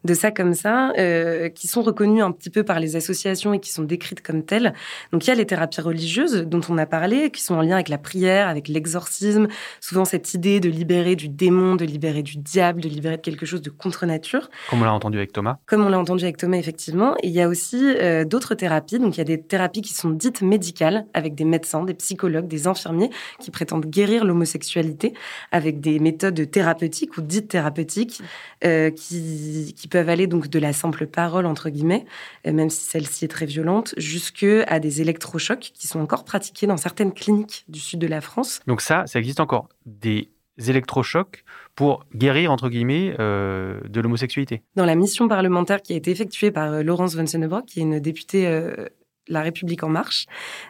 de 0.04 0.14
ça 0.14 0.30
comme 0.30 0.54
ça, 0.54 0.92
euh, 0.98 1.48
qui 1.48 1.70
sont 1.70 1.82
reconnues 1.82 2.22
un 2.22 2.34
petit 2.34 2.50
peu 2.50 2.64
par 2.64 2.82
les 2.82 2.98
associations 2.98 3.54
et 3.54 3.62
qui 3.62 3.72
sont 3.72 3.84
décrites 3.84 4.22
comme 4.22 4.44
telles. 4.44 4.74
Donc, 5.14 5.26
il 5.26 5.30
y 5.30 5.32
a 5.32 5.36
les 5.36 5.46
thérapies 5.46 5.80
religieuses 5.80 6.44
dont 6.46 6.60
on 6.68 6.78
a 6.78 6.86
parlé, 6.86 7.32
qui 7.32 7.42
sont 7.42 7.56
en 7.56 7.62
lien 7.62 7.76
avec 7.76 7.88
la 7.88 7.98
prière, 7.98 8.50
avec 8.50 8.68
l'exorcisme, 8.68 9.48
souvent 9.80 10.04
cette 10.04 10.34
idée 10.34 10.60
de 10.60 10.68
libérer 10.68 11.16
du 11.16 11.30
démon, 11.30 11.78
de 11.78 11.86
libérer 11.86 12.24
du 12.24 12.38
diable, 12.38 12.82
de 12.82 12.90
libérer 12.90 13.16
de 13.16 13.22
quelque 13.22 13.46
chose 13.46 13.62
de 13.62 13.70
contre-nature. 13.70 14.50
Comme 14.70 14.82
on 14.82 14.86
l'a 14.86 14.94
entendu 14.94 15.18
avec 15.18 15.32
Thomas. 15.32 15.60
Comme 15.66 15.86
on 15.86 15.90
l'a 15.90 16.00
entendu 16.00 16.26
avec 16.26 16.36
Thomas, 16.36 16.58
effectivement. 16.58 17.16
Et 17.24 17.28
il 17.28 17.34
y 17.34 17.42
a 17.42 17.48
aussi 17.48 17.82
euh, 17.82 18.26
d'autres 18.26 18.54
thérapies. 18.54 19.00
Donc, 19.00 19.16
il 19.16 19.20
y 19.20 19.22
a 19.22 19.26
des 19.26 19.42
thérapies 19.42 19.82
qui 19.82 19.94
sont 19.94 20.10
dites 20.10 20.42
médicales, 20.42 21.06
avec 21.14 21.36
des 21.36 21.46
médecins, 21.46 21.86
des 21.86 21.94
psychologues, 21.94 22.50
des 22.50 22.68
infirmiers 22.68 23.12
qui 23.40 23.50
prétendent 23.50 23.86
guérir 23.86 24.26
l'homosexualité 24.26 25.14
avec 25.54 25.69
avec 25.70 25.82
des 25.82 26.00
méthodes 26.00 26.50
thérapeutiques 26.50 27.18
ou 27.18 27.22
dites 27.22 27.48
thérapeutiques 27.48 28.22
euh, 28.66 28.92
qui, 28.92 29.74
qui, 29.78 29.88
peuvent 29.88 30.10
aller 30.10 30.28
donc 30.28 30.50
de 30.50 30.60
la 30.60 30.74
simple 30.74 31.08
parole, 31.08 31.46
entre 31.46 31.70
guillemets, 31.70 32.06
euh, 32.46 32.54
même 32.54 32.70
si 32.70 32.84
celle-ci 32.86 33.26
est 33.26 33.30
très 33.30 33.46
violente, 33.46 33.94
jusque 33.98 34.46
à 34.68 34.80
des 34.80 35.02
électrochocs 35.02 35.72
qui 35.74 35.88
sont 35.88 36.00
encore 36.00 36.26
pratiqués 36.26 36.68
dans 36.68 36.78
certaines 36.78 37.14
cliniques 37.14 37.66
du 37.68 37.80
sud 37.80 38.00
de 38.00 38.08
la 38.08 38.22
France. 38.22 38.60
Donc 38.68 38.82
ça, 38.82 39.06
ça 39.08 39.20
existe 39.20 39.40
encore 39.40 39.70
des 39.86 40.30
électrochocs 40.68 41.46
pour 41.76 42.06
guérir, 42.14 42.52
entre 42.52 42.70
guillemets, 42.70 43.16
euh, 43.20 43.80
de 43.88 44.02
l'homosexualité. 44.02 44.62
Dans 44.76 44.86
la 44.86 44.96
mission 44.96 45.28
parlementaire 45.28 45.82
qui 45.82 45.94
a 45.94 45.96
été 45.96 46.12
effectuée 46.12 46.52
par 46.52 46.84
Laurence 46.84 47.16
von 47.16 47.26
Sennebrock, 47.26 47.66
qui 47.66 47.80
est 47.80 47.84
une 47.84 48.00
députée 48.00 48.46
la 49.30 49.42
République 49.42 49.84
en 49.84 49.90
marche, 49.90 50.26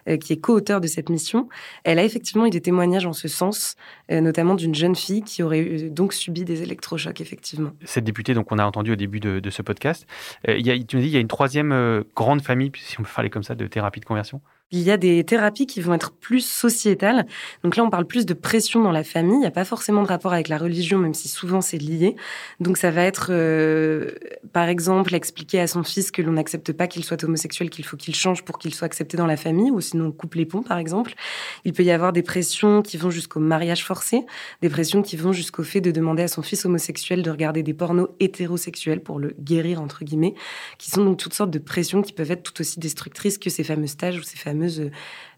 euh, 0.07 0.17
qui 0.17 0.33
est 0.33 0.37
co-auteur 0.37 0.81
de 0.81 0.87
cette 0.87 1.09
mission, 1.09 1.49
elle 1.83 1.99
a 1.99 2.03
effectivement 2.03 2.45
eu 2.45 2.49
des 2.49 2.61
témoignages 2.61 3.05
en 3.05 3.13
ce 3.13 3.27
sens, 3.27 3.75
euh, 4.11 4.21
notamment 4.21 4.55
d'une 4.55 4.75
jeune 4.75 4.95
fille 4.95 5.23
qui 5.23 5.43
aurait 5.43 5.59
eu, 5.59 5.89
donc 5.89 6.13
subi 6.13 6.45
des 6.45 6.61
électrochocs, 6.61 7.21
effectivement. 7.21 7.71
Cette 7.85 8.03
députée, 8.03 8.33
donc 8.33 8.51
on 8.51 8.59
a 8.59 8.65
entendu 8.65 8.91
au 8.91 8.95
début 8.95 9.19
de, 9.19 9.49
ce 9.49 9.61
podcast, 9.61 10.05
euh, 10.47 10.57
y 10.57 10.85
tu 10.85 10.97
me 10.97 11.01
dis, 11.01 11.07
il 11.07 11.13
y 11.13 11.17
a 11.17 11.19
une 11.19 11.27
troisième 11.27 12.03
grande 12.15 12.41
famille, 12.41 12.71
si 12.75 12.99
on 12.99 13.03
peut 13.03 13.09
parler 13.13 13.29
comme 13.29 13.43
ça, 13.43 13.55
de 13.55 13.65
thérapie 13.65 13.99
de 13.99 14.05
conversion? 14.05 14.41
Il 14.71 14.81
y 14.81 14.91
a 14.91 14.97
des 14.97 15.23
thérapies 15.23 15.65
qui 15.65 15.81
vont 15.81 15.93
être 15.95 16.11
plus 16.11 16.45
sociétales. 16.45 17.25
Donc 17.63 17.75
là, 17.75 17.83
on 17.83 17.89
parle 17.89 18.05
plus 18.05 18.25
de 18.25 18.35
pression 18.35 18.81
dans 18.83 18.91
la 18.91 19.03
famille. 19.03 19.35
Il 19.35 19.39
n'y 19.39 19.47
a 19.47 19.51
pas 19.51 19.65
forcément 19.65 20.03
de 20.03 20.07
rapport 20.07 20.31
avec 20.31 20.47
la 20.47 20.59
religion, 20.59 20.99
même 20.99 21.15
si 21.15 21.27
souvent 21.27 21.61
c'est 21.61 21.77
lié. 21.77 22.15
Donc 22.59 22.77
ça 22.77 22.91
va 22.91 23.03
être, 23.03 23.29
euh, 23.31 24.11
par 24.53 24.69
exemple, 24.69 25.15
expliquer 25.15 25.59
à 25.59 25.67
son 25.67 25.83
fils 25.83 26.11
que 26.11 26.21
l'on 26.21 26.33
n'accepte 26.33 26.71
pas 26.71 26.87
qu'il 26.87 27.03
soit 27.03 27.23
homosexuel, 27.23 27.71
qu'il 27.71 27.83
faut 27.83 27.97
qu'il 27.97 28.13
change 28.13 28.43
pour 28.43 28.59
qu'il 28.59 28.73
soit 28.75 28.85
accepté 28.85 29.17
dans 29.17 29.25
la 29.25 29.37
famille, 29.37 29.71
ou 29.71 29.81
sinon 29.81 30.07
on 30.07 30.11
coupe 30.11 30.35
les 30.35 30.45
ponts, 30.45 30.61
par 30.61 30.77
exemple. 30.77 31.15
Il 31.63 31.73
peut 31.73 31.83
y 31.83 31.91
avoir 31.91 32.11
des 32.11 32.23
pressions 32.23 32.81
qui 32.81 32.97
vont 32.97 33.09
jusqu'au 33.09 33.39
mariage 33.39 33.85
forcé, 33.85 34.25
des 34.61 34.69
pressions 34.69 35.01
qui 35.01 35.15
vont 35.15 35.31
jusqu'au 35.31 35.63
fait 35.63 35.81
de 35.81 35.91
demander 35.91 36.23
à 36.23 36.27
son 36.27 36.41
fils 36.41 36.65
homosexuel 36.65 37.23
de 37.23 37.31
regarder 37.31 37.63
des 37.63 37.73
pornos 37.73 38.09
hétérosexuels 38.19 39.01
pour 39.01 39.19
le 39.19 39.35
guérir, 39.39 39.81
entre 39.81 40.03
guillemets, 40.03 40.35
qui 40.77 40.91
sont 40.91 41.05
donc 41.05 41.17
toutes 41.17 41.33
sortes 41.33 41.51
de 41.51 41.59
pressions 41.59 42.01
qui 42.01 42.13
peuvent 42.13 42.31
être 42.31 42.43
tout 42.43 42.59
aussi 42.59 42.79
destructrices 42.79 43.37
que 43.37 43.49
ces 43.49 43.63
fameux 43.63 43.87
stages 43.87 44.19
ou 44.19 44.23
ces 44.23 44.37
fameux 44.37 44.49
fameuse 44.49 44.89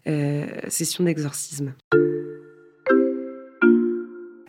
euh, 0.06 0.46
session 0.68 1.04
d'exorcisme. 1.04 1.74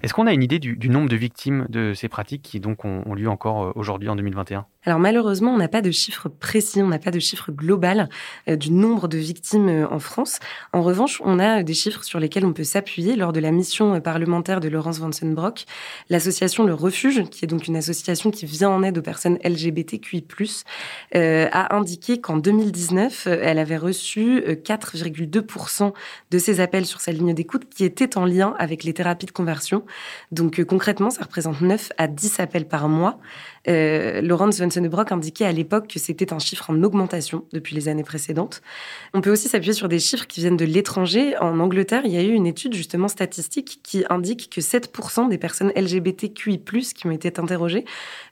Est-ce 0.03 0.13
qu'on 0.13 0.27
a 0.27 0.33
une 0.33 0.43
idée 0.43 0.59
du, 0.59 0.89
nombre 0.89 1.07
de 1.07 1.15
victimes 1.15 1.65
de 1.69 1.93
ces 1.93 2.09
pratiques 2.09 2.41
qui 2.41 2.59
donc 2.59 2.83
ont, 2.83 3.13
lieu 3.13 3.29
encore 3.29 3.63
euh, 3.63 3.71
aujourd'hui 3.75 4.09
en 4.09 4.17
2021 4.17 4.65
Alors 4.85 4.99
malheureusement, 4.99 5.53
on 5.53 5.57
n'a 5.57 5.69
pas 5.69 5.81
de 5.81 5.91
chiffre 5.91 6.27
précis, 6.27 6.81
on 6.81 6.87
n'a 6.87 6.99
pas 6.99 7.09
de 7.09 7.19
chiffre 7.19 7.53
global 7.53 8.09
euh, 8.49 8.57
du 8.57 8.71
nombre 8.71 9.07
de 9.07 9.17
victimes 9.17 9.69
euh, 9.69 9.87
en 9.89 9.99
France. 9.99 10.39
En 10.73 10.81
revanche, 10.81 11.21
on 11.23 11.39
a 11.39 11.63
des 11.63 11.73
chiffres 11.73 12.03
sur 12.03 12.19
lesquels 12.19 12.43
on 12.43 12.51
peut 12.51 12.65
s'appuyer 12.65 13.15
lors 13.15 13.31
de 13.31 13.39
la 13.39 13.51
mission 13.51 14.01
parlementaire 14.01 14.59
de 14.59 14.67
Laurence 14.67 14.99
Vansenbrock. 14.99 15.63
L'association 16.09 16.65
Le 16.65 16.73
Refuge, 16.73 17.23
qui 17.29 17.45
est 17.45 17.47
donc 17.47 17.67
une 17.67 17.77
association 17.77 18.29
qui 18.29 18.45
vient 18.45 18.71
en 18.71 18.83
aide 18.83 18.97
aux 18.97 19.01
personnes 19.01 19.39
LGBTQI+, 19.41 20.25
a 21.13 21.75
indiqué 21.77 22.19
qu'en 22.19 22.35
2019, 22.35 23.27
elle 23.27 23.57
avait 23.57 23.77
reçu 23.77 24.41
4,2% 24.41 25.93
de 26.29 26.37
ses 26.37 26.59
appels 26.59 26.85
sur 26.85 26.99
sa 26.99 27.13
ligne 27.13 27.33
d'écoute 27.33 27.69
qui 27.69 27.85
étaient 27.85 28.17
en 28.17 28.25
lien 28.25 28.53
avec 28.59 28.83
les 28.83 28.93
thérapies 28.93 29.27
de 29.27 29.31
conversion. 29.31 29.85
Donc 30.31 30.59
euh, 30.59 30.65
concrètement, 30.65 31.09
ça 31.09 31.23
représente 31.23 31.61
9 31.61 31.91
à 31.97 32.07
10 32.07 32.39
appels 32.39 32.67
par 32.67 32.89
mois. 32.89 33.19
Euh, 33.67 34.21
Sonnebrock 34.51 35.11
indiquait 35.11 35.45
à 35.45 35.51
l'époque 35.51 35.87
que 35.87 35.99
c'était 35.99 36.33
un 36.33 36.39
chiffre 36.39 36.69
en 36.69 36.83
augmentation 36.83 37.45
depuis 37.53 37.75
les 37.75 37.87
années 37.87 38.03
précédentes. 38.03 38.61
On 39.13 39.21
peut 39.21 39.31
aussi 39.31 39.47
s'appuyer 39.47 39.73
sur 39.73 39.87
des 39.87 39.99
chiffres 39.99 40.27
qui 40.27 40.41
viennent 40.41 40.57
de 40.57 40.65
l'étranger. 40.65 41.37
En 41.37 41.59
Angleterre, 41.59 42.01
il 42.05 42.11
y 42.11 42.17
a 42.17 42.23
eu 42.23 42.31
une 42.31 42.47
étude 42.47 42.73
justement 42.73 43.07
statistique 43.07 43.79
qui 43.83 44.03
indique 44.09 44.49
que 44.49 44.61
7% 44.61 45.29
des 45.29 45.37
personnes 45.37 45.71
LGBTQI+, 45.75 46.59
qui 46.59 47.07
ont 47.07 47.11
été 47.11 47.31
interrogées, 47.39 47.85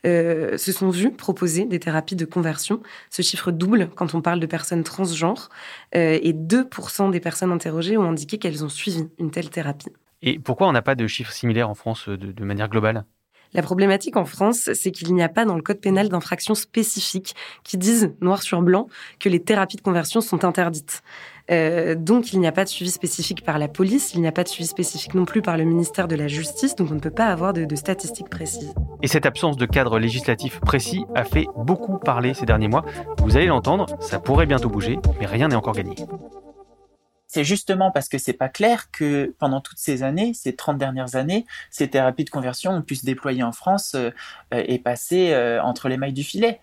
euh, 0.06 0.58
se 0.58 0.72
sont 0.72 0.90
vues 0.90 1.12
proposer 1.12 1.66
des 1.66 1.80
thérapies 1.80 2.16
de 2.16 2.26
conversion. 2.26 2.82
Ce 3.10 3.22
chiffre 3.22 3.52
double 3.52 3.90
quand 3.96 4.14
on 4.16 4.22
parle 4.22 4.40
de 4.40 4.48
personnes 4.48 4.84
transgenres. 4.84 5.50
Euh, 5.96 6.20
et 6.22 6.34
2% 6.34 7.12
des 7.12 7.20
personnes 7.20 7.52
interrogées 7.52 7.98
ont 7.98 8.10
indiqué 8.10 8.38
qu'elles 8.38 8.64
ont 8.64 8.70
suivi 8.70 9.08
une 9.20 9.32
telle 9.32 9.50
thérapie. 9.50 9.90
Et 10.22 10.40
pourquoi 10.40 10.68
on 10.68 10.72
n'a 10.72 10.82
pas 10.82 10.96
de 10.96 11.08
chiffres 11.08 11.32
similaires 11.32 11.70
en 11.70 11.76
France 11.76 12.08
euh, 12.08 12.18
de, 12.18 12.44
manière 12.44 12.70
globale? 12.70 13.06
La 13.54 13.62
problématique 13.62 14.16
en 14.16 14.24
France, 14.24 14.70
c'est 14.74 14.92
qu'il 14.92 15.14
n'y 15.14 15.22
a 15.22 15.28
pas 15.28 15.44
dans 15.44 15.56
le 15.56 15.62
code 15.62 15.82
pénal 15.82 16.08
d'infractions 16.08 16.56
spécifiques 16.56 17.36
qui 17.64 17.78
disent 17.78 18.14
noir 18.22 18.42
sur 18.44 18.62
blanc 18.62 18.88
que 19.20 19.28
les 19.28 19.42
thérapies 19.42 19.76
de 19.76 19.82
conversion 19.82 20.22
sont 20.22 20.46
interdites. 20.46 21.04
Euh, 21.50 21.96
donc 21.96 22.32
il 22.32 22.40
n'y 22.40 22.48
a 22.48 22.54
pas 22.54 22.64
de 22.64 22.70
suivi 22.70 22.92
spécifique 22.92 23.44
par 23.44 23.60
la 23.60 23.68
police, 23.68 24.14
il 24.14 24.22
n'y 24.22 24.28
a 24.28 24.32
pas 24.32 24.44
de 24.44 24.48
suivi 24.48 24.68
spécifique 24.68 25.16
non 25.16 25.26
plus 25.26 25.42
par 25.42 25.58
le 25.58 25.66
ministère 25.66 26.08
de 26.08 26.16
la 26.16 26.30
Justice, 26.30 26.76
donc 26.76 26.92
on 26.92 26.96
ne 26.96 27.00
peut 27.00 27.12
pas 27.12 27.26
avoir 27.26 27.52
de, 27.52 27.66
de 27.66 27.76
statistiques 27.76 28.30
précises. 28.30 28.74
Et 29.02 29.08
cette 29.08 29.26
absence 29.26 29.58
de 29.58 29.66
cadre 29.66 30.00
législatif 30.00 30.62
précis 30.62 31.04
a 31.14 31.26
fait 31.26 31.48
beaucoup 31.58 31.98
parler 31.98 32.34
ces 32.34 32.46
derniers 32.46 32.70
mois. 32.70 32.86
Vous 33.18 33.36
allez 33.36 33.48
l'entendre, 33.48 33.88
ça 34.00 34.20
pourrait 34.20 34.46
bientôt 34.46 34.70
bouger, 34.70 34.98
mais 35.20 35.26
rien 35.26 35.50
n'est 35.50 35.56
encore 35.56 35.74
gagné. 35.74 35.96
C'est 37.34 37.46
justement 37.46 37.92
parce 37.92 38.10
que 38.10 38.18
c'est 38.18 38.34
pas 38.34 38.50
clair 38.50 38.92
que 38.92 39.34
pendant 39.40 39.62
toutes 39.62 39.78
ces 39.78 40.04
années, 40.04 40.34
ces 40.34 40.54
30 40.54 40.78
dernières 40.78 41.16
années, 41.16 41.46
ces 41.70 41.90
thérapies 41.90 42.26
de 42.26 42.30
conversion 42.30 42.72
ont 42.72 42.82
pu 42.82 42.96
se 42.96 43.06
déployer 43.06 43.42
en 43.42 43.54
France 43.54 43.96
euh, 43.96 44.12
et 44.52 44.80
passer 44.80 45.32
euh, 45.32 45.64
entre 45.64 45.88
les 45.88 45.96
mailles 45.96 46.12
du 46.12 46.26
filet. 46.26 46.60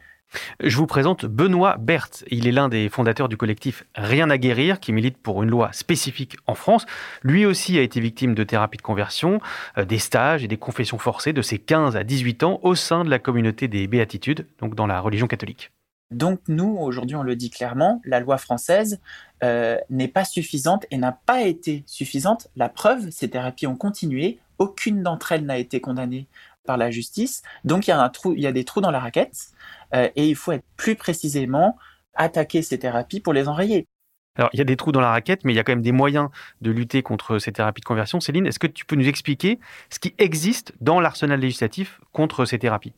Je 0.60 0.76
vous 0.76 0.86
présente 0.86 1.24
Benoît 1.24 1.78
Berthe. 1.78 2.22
Il 2.30 2.46
est 2.46 2.52
l'un 2.52 2.68
des 2.68 2.90
fondateurs 2.90 3.30
du 3.30 3.38
collectif 3.38 3.84
Rien 3.94 4.28
à 4.28 4.36
guérir, 4.36 4.78
qui 4.78 4.92
milite 4.92 5.16
pour 5.16 5.42
une 5.42 5.48
loi 5.48 5.72
spécifique 5.72 6.36
en 6.46 6.54
France. 6.54 6.84
Lui 7.22 7.46
aussi 7.46 7.78
a 7.78 7.80
été 7.80 7.98
victime 7.98 8.34
de 8.34 8.44
thérapies 8.44 8.76
de 8.76 8.82
conversion, 8.82 9.40
euh, 9.78 9.86
des 9.86 9.98
stages 9.98 10.44
et 10.44 10.48
des 10.48 10.58
confessions 10.58 10.98
forcées 10.98 11.32
de 11.32 11.40
ses 11.40 11.58
15 11.58 11.96
à 11.96 12.04
18 12.04 12.42
ans 12.42 12.60
au 12.62 12.74
sein 12.74 13.06
de 13.06 13.10
la 13.10 13.18
communauté 13.18 13.68
des 13.68 13.86
béatitudes, 13.86 14.46
donc 14.60 14.74
dans 14.74 14.86
la 14.86 15.00
religion 15.00 15.28
catholique. 15.28 15.70
Donc 16.10 16.40
nous, 16.48 16.76
aujourd'hui, 16.78 17.16
on 17.16 17.22
le 17.22 17.36
dit 17.36 17.50
clairement, 17.50 18.00
la 18.04 18.20
loi 18.20 18.38
française 18.38 18.98
euh, 19.42 19.76
n'est 19.90 20.08
pas 20.08 20.24
suffisante 20.24 20.86
et 20.90 20.96
n'a 20.96 21.12
pas 21.12 21.42
été 21.42 21.84
suffisante. 21.86 22.48
La 22.56 22.68
preuve, 22.68 23.10
ces 23.10 23.28
thérapies 23.28 23.66
ont 23.66 23.76
continué, 23.76 24.38
aucune 24.58 25.02
d'entre 25.02 25.32
elles 25.32 25.44
n'a 25.44 25.58
été 25.58 25.80
condamnée 25.80 26.26
par 26.64 26.76
la 26.78 26.90
justice. 26.90 27.42
Donc 27.64 27.88
il 27.88 27.90
y 28.36 28.46
a, 28.46 28.52
des 28.52 28.64
trous 28.64 28.80
dans 28.80 28.90
la 28.90 29.00
raquette 29.00 29.48
euh, 29.94 30.08
et 30.16 30.28
il 30.28 30.34
faut 30.34 30.52
être 30.52 30.64
plus 30.76 30.96
précisément 30.96 31.76
attaquer 32.14 32.62
ces 32.62 32.78
thérapies 32.78 33.20
pour 33.20 33.32
les 33.32 33.48
enrayer. 33.48 33.86
Alors, 34.38 34.50
il 34.52 34.58
y 34.58 34.62
a 34.62 34.64
des 34.64 34.76
trous 34.76 34.92
dans 34.92 35.00
la 35.00 35.10
raquette, 35.10 35.44
mais 35.44 35.52
il 35.52 35.56
y 35.56 35.58
a 35.58 35.64
quand 35.64 35.72
même 35.72 35.82
des 35.82 35.92
moyens 35.92 36.30
de 36.62 36.70
lutter 36.70 37.02
contre 37.02 37.38
ces 37.38 37.52
thérapies 37.52 37.80
de 37.80 37.86
conversion. 37.86 38.20
Céline, 38.20 38.46
est-ce 38.46 38.60
que 38.60 38.68
tu 38.68 38.84
peux 38.84 38.94
nous 38.94 39.08
expliquer 39.08 39.58
ce 39.90 39.98
qui 39.98 40.14
existe 40.18 40.72
dans 40.80 41.00
l'arsenal 41.00 41.40
législatif 41.40 42.00
contre 42.12 42.44
ces 42.44 42.58
thérapies? 42.58 42.92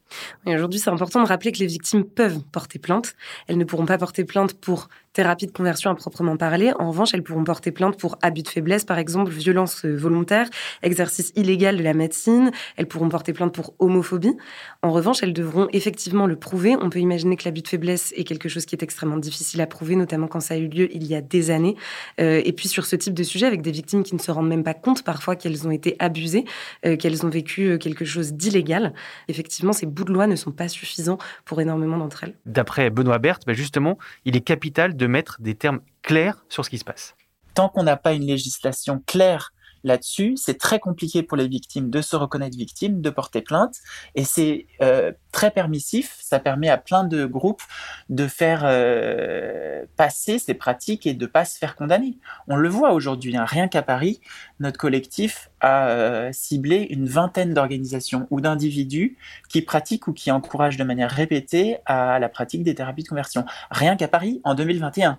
Aujourd'hui, 0.47 0.78
c'est 0.78 0.90
important 0.90 1.23
de 1.23 1.28
rappeler 1.28 1.52
que 1.52 1.59
les 1.59 1.66
victimes 1.66 2.04
peuvent 2.04 2.42
porter 2.52 2.78
plainte. 2.78 3.16
Elles 3.49 3.56
ne 3.56 3.64
pourront 3.64 3.87
pas 3.87 3.97
porter 3.97 4.25
plainte 4.25 4.54
pour 4.61 4.88
thérapie 5.12 5.47
de 5.47 5.52
conversion 5.52 5.90
à 5.90 5.95
proprement 5.95 6.37
parler. 6.37 6.73
En 6.79 6.88
revanche, 6.90 7.14
elles 7.14 7.23
pourront 7.23 7.45
porter 7.45 7.73
plainte 7.73 7.99
pour 7.99 8.17
abus 8.23 8.43
de 8.43 8.49
faiblesse, 8.49 8.85
par 8.85 8.99
exemple, 8.99 9.31
violence 9.31 9.85
volontaire, 9.85 10.49
exercice 10.83 11.33
illégal 11.37 11.76
de 11.76 11.83
la 11.83 11.95
médecine. 11.95 12.52
Elles 12.76 12.87
pourront 12.87 13.09
porter 13.09 13.33
plainte 13.33 13.52
pour 13.55 13.75
homophobie. 13.79 14.37
En 14.83 14.93
revanche, 14.93 15.23
elles 15.23 15.33
devront 15.33 15.69
effectivement 15.73 16.26
le 16.26 16.37
prouver. 16.37 16.76
On 16.81 16.90
peut 16.90 17.00
imaginer 17.00 17.37
que 17.37 17.45
l'abus 17.45 17.62
de 17.62 17.69
faiblesse 17.69 18.12
est 18.17 18.25
quelque 18.25 18.49
chose 18.49 18.67
qui 18.67 18.75
est 18.75 18.83
extrêmement 18.83 19.17
difficile 19.17 19.61
à 19.61 19.67
prouver, 19.67 19.97
notamment 19.97 20.29
quand 20.29 20.40
ça 20.40 20.55
a 20.55 20.57
eu 20.57 20.69
lieu 20.69 20.88
il 20.95 21.07
y 21.07 21.14
a 21.14 21.21
des 21.21 21.50
années. 21.50 21.76
Euh, 22.21 22.40
et 22.45 22.52
puis 22.52 22.69
sur 22.69 22.87
ce 22.87 22.97
type 22.97 23.14
de 23.14 23.23
sujet, 23.23 23.47
avec 23.47 23.62
des 23.62 23.73
victimes 23.73 24.02
qui 24.02 24.14
ne 24.14 24.21
se 24.21 24.31
rendent 24.31 24.49
même 24.49 24.64
pas 24.64 24.75
compte 24.75 25.02
parfois 25.02 25.37
qu'elles 25.37 25.67
ont 25.67 25.71
été 25.71 25.97
abusées, 25.99 26.45
euh, 26.87 26.97
qu'elles 26.97 27.26
ont 27.26 27.31
vécu 27.31 27.69
euh, 27.69 27.79
quelque 27.79 28.05
chose 28.05 28.33
d'illégal. 28.33 28.93
Effectivement, 29.29 29.73
ces 29.73 29.87
bouts 29.87 30.05
de 30.05 30.12
loi 30.12 30.26
ne 30.26 30.37
sont 30.37 30.52
pas 30.52 30.69
suffisants 30.69 31.19
pour 31.45 31.61
énormément 31.61 31.99
d'entre 31.99 32.25
elles. 32.25 32.35
D'après 32.47 32.90
Benoît 32.90 33.19
Berthe, 33.19 33.43
bah, 33.47 33.55
justement, 33.55 33.99
il 34.25 34.37
est 34.37 34.40
capital 34.40 34.97
mettre 35.07 35.40
des 35.40 35.54
termes 35.54 35.80
clairs 36.02 36.45
sur 36.49 36.64
ce 36.64 36.71
qui 36.71 36.78
se 36.78 36.85
passe. 36.85 37.14
Tant 37.54 37.69
qu'on 37.69 37.83
n'a 37.83 37.97
pas 37.97 38.12
une 38.12 38.26
législation 38.26 39.02
claire 39.07 39.52
là-dessus. 39.85 40.35
C'est 40.37 40.59
très 40.59 40.79
compliqué 40.79 41.23
pour 41.23 41.37
les 41.37 41.49
victimes 41.49 41.91
de 41.91 42.01
se 42.01 42.17
reconnaître 42.17 42.57
victimes, 42.57 43.01
de 43.01 43.11
porter 43.11 43.41
plainte, 43.41 43.77
et 44.15 44.25
c'est 44.25 44.67
euh, 44.83 45.13
très 45.33 45.51
permissif. 45.51 46.17
Ça 46.21 46.39
permet 46.39 46.69
à 46.69 46.77
plein 46.77 47.05
de 47.05 47.27
groupes 47.27 47.63
de 48.09 48.27
faire 48.27 48.63
euh, 48.65 49.85
passer 49.97 50.39
ces 50.39 50.55
pratiques 50.55 51.07
et 51.07 51.15
de 51.15 51.27
pas 51.27 51.45
se 51.45 51.59
faire 51.59 51.77
condamner. 51.77 52.19
On 52.49 52.57
le 52.57 52.69
voit 52.69 52.93
aujourd'hui, 52.93 53.37
hein. 53.37 53.45
rien 53.45 53.69
qu'à 53.69 53.83
Paris, 53.83 54.21
notre 54.59 54.79
collectif 54.79 55.51
a 55.61 55.89
euh, 55.89 56.31
ciblé 56.33 56.87
une 56.91 57.07
vingtaine 57.07 57.55
d'organisations 57.55 58.27
ou 58.31 58.41
d'individus 58.41 59.17
qui 59.49 59.63
pratiquent 59.63 60.09
ou 60.09 60.13
qui 60.13 60.31
encouragent 60.31 60.77
de 60.77 60.85
manière 60.85 61.11
répétée 61.11 61.79
à 61.87 62.19
la 62.19 62.29
pratique 62.29 62.63
des 62.63 62.75
thérapies 62.75 63.03
de 63.03 63.09
conversion. 63.09 63.45
Rien 63.71 63.97
qu'à 63.97 64.09
Paris 64.09 64.41
en 64.45 64.55
2021. 64.55 65.19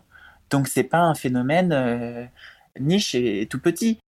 Donc 0.50 0.68
c'est 0.68 0.84
pas 0.84 1.00
un 1.00 1.15
phénomène 1.15 2.30
niche 2.80 3.15
et 3.15 3.48
tout 3.50 3.60
petit. 3.60 4.00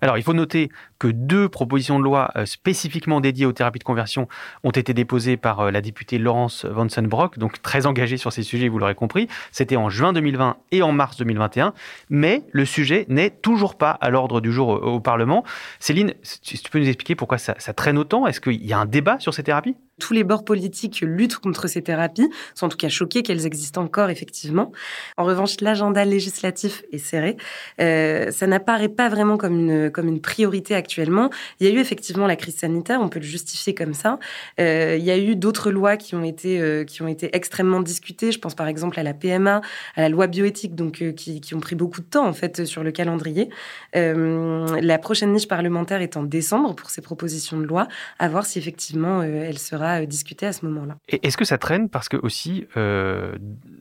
Alors, 0.00 0.18
il 0.18 0.22
faut 0.22 0.34
noter 0.34 0.70
que 0.98 1.08
deux 1.08 1.48
propositions 1.48 1.98
de 1.98 2.04
loi 2.04 2.30
euh, 2.36 2.46
spécifiquement 2.46 3.20
dédiées 3.20 3.46
aux 3.46 3.52
thérapies 3.52 3.78
de 3.78 3.84
conversion 3.84 4.28
ont 4.62 4.70
été 4.70 4.94
déposées 4.94 5.36
par 5.36 5.60
euh, 5.60 5.70
la 5.70 5.80
députée 5.80 6.18
Laurence 6.18 6.64
Vansenbrock, 6.64 7.38
donc 7.38 7.60
très 7.62 7.86
engagée 7.86 8.16
sur 8.16 8.32
ces 8.32 8.42
sujets, 8.42 8.68
vous 8.68 8.78
l'aurez 8.78 8.94
compris. 8.94 9.28
C'était 9.50 9.76
en 9.76 9.90
juin 9.90 10.12
2020 10.12 10.56
et 10.70 10.82
en 10.82 10.92
mars 10.92 11.16
2021. 11.16 11.74
Mais 12.10 12.42
le 12.52 12.64
sujet 12.64 13.06
n'est 13.08 13.30
toujours 13.30 13.76
pas 13.76 13.90
à 13.90 14.10
l'ordre 14.10 14.40
du 14.40 14.52
jour 14.52 14.68
au, 14.68 15.00
Parlement. 15.00 15.42
Céline, 15.80 16.14
tu 16.42 16.70
peux 16.70 16.78
nous 16.78 16.86
expliquer 16.86 17.16
pourquoi 17.16 17.38
ça 17.38 17.54
traîne 17.74 17.98
autant? 17.98 18.26
Est-ce 18.26 18.40
qu'il 18.40 18.64
y 18.64 18.72
a 18.72 18.78
un 18.78 18.86
débat 18.86 19.18
sur 19.18 19.34
ces 19.34 19.42
thérapies? 19.42 19.74
Tous 20.00 20.14
les 20.14 20.24
bords 20.24 20.44
politiques 20.44 21.00
luttent 21.02 21.36
contre 21.36 21.68
ces 21.68 21.82
thérapies, 21.82 22.28
sont 22.54 22.66
en 22.66 22.68
tout 22.68 22.76
cas 22.76 22.88
choqués 22.88 23.22
qu'elles 23.22 23.46
existent 23.46 23.82
encore 23.82 24.10
effectivement. 24.10 24.72
En 25.16 25.24
revanche, 25.24 25.60
l'agenda 25.60 26.04
législatif 26.04 26.82
est 26.92 26.98
serré. 26.98 27.36
Euh, 27.80 28.30
ça 28.30 28.46
n'apparaît 28.46 28.88
pas 28.88 29.08
vraiment 29.08 29.36
comme 29.36 29.54
une, 29.58 29.90
comme 29.90 30.08
une 30.08 30.20
priorité 30.20 30.74
actuellement. 30.74 31.30
Il 31.60 31.68
y 31.68 31.70
a 31.70 31.74
eu 31.74 31.78
effectivement 31.78 32.26
la 32.26 32.36
crise 32.36 32.56
sanitaire, 32.56 33.00
on 33.00 33.08
peut 33.08 33.18
le 33.18 33.24
justifier 33.24 33.74
comme 33.74 33.94
ça. 33.94 34.18
Euh, 34.60 34.96
il 34.98 35.04
y 35.04 35.10
a 35.10 35.18
eu 35.18 35.36
d'autres 35.36 35.70
lois 35.70 35.96
qui 35.96 36.14
ont, 36.14 36.24
été, 36.24 36.60
euh, 36.60 36.84
qui 36.84 37.02
ont 37.02 37.08
été 37.08 37.34
extrêmement 37.36 37.80
discutées. 37.80 38.32
Je 38.32 38.38
pense 38.38 38.54
par 38.54 38.68
exemple 38.68 38.98
à 38.98 39.02
la 39.02 39.14
PMA, 39.14 39.60
à 39.96 40.00
la 40.00 40.08
loi 40.08 40.26
bioéthique, 40.26 40.74
donc, 40.74 41.04
qui, 41.16 41.40
qui, 41.40 41.54
ont 41.54 41.60
pris 41.60 41.76
beaucoup 41.76 42.00
de 42.00 42.06
temps 42.06 42.26
en 42.26 42.32
fait 42.32 42.64
sur 42.64 42.82
le 42.82 42.92
calendrier. 42.92 43.50
la 43.94 44.98
prochaine 44.98 45.32
niche 45.32 45.48
parlementaire 45.48 46.00
est 46.00 46.16
en 46.16 46.22
décembre 46.22 46.74
pour 46.74 46.90
ces 46.90 47.02
propositions 47.02 47.58
de 47.58 47.64
loi, 47.64 47.88
à 48.18 48.28
voir 48.28 48.46
si 48.46 48.58
effectivement 48.58 49.22
elle 49.22 49.58
sera 49.58 49.81
euh, 49.84 50.06
discuter 50.06 50.46
à 50.46 50.52
ce 50.52 50.64
moment-là. 50.66 50.96
Est-ce 51.08 51.36
que 51.36 51.44
ça 51.44 51.58
traîne 51.58 51.88
parce 51.88 52.08
que 52.08 52.16
aussi 52.16 52.66
euh, 52.76 53.34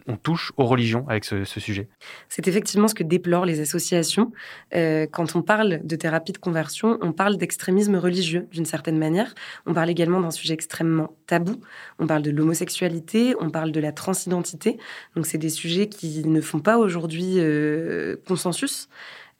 on 0.07 0.17
touche 0.17 0.51
aux 0.57 0.65
religions 0.65 1.05
avec 1.07 1.25
ce, 1.25 1.43
sujet? 1.45 1.89
C'est 2.29 2.47
effectivement 2.47 2.87
ce 2.87 2.95
que 2.95 3.03
déplorent 3.03 3.45
les 3.45 3.59
associations. 3.59 4.31
Euh, 4.75 5.07
quand 5.11 5.35
on 5.35 5.41
parle 5.41 5.81
de 5.83 5.95
thérapie 5.95 6.31
de 6.31 6.37
conversion, 6.37 6.97
on 7.01 7.11
parle 7.11 7.37
d'extrémisme 7.37 7.95
religieux 7.95 8.47
d'une 8.51 8.65
certaine 8.65 8.97
manière. 8.97 9.33
On 9.65 9.73
parle 9.73 9.89
également 9.89 10.21
d'un 10.21 10.31
sujet 10.31 10.53
extrêmement 10.53 11.15
tabou. 11.27 11.61
On 11.99 12.07
parle 12.07 12.21
de 12.21 12.31
l'homosexualité, 12.31 13.35
on 13.39 13.49
parle 13.49 13.71
de 13.71 13.79
la 13.79 13.91
transidentité. 13.91 14.77
Donc 15.15 15.25
c'est 15.25 15.37
des 15.37 15.49
sujets 15.49 15.87
qui 15.87 16.23
ne 16.25 16.41
font 16.41 16.59
pas 16.59 16.77
aujourd'hui 16.77 17.39
consensus. 18.27 18.89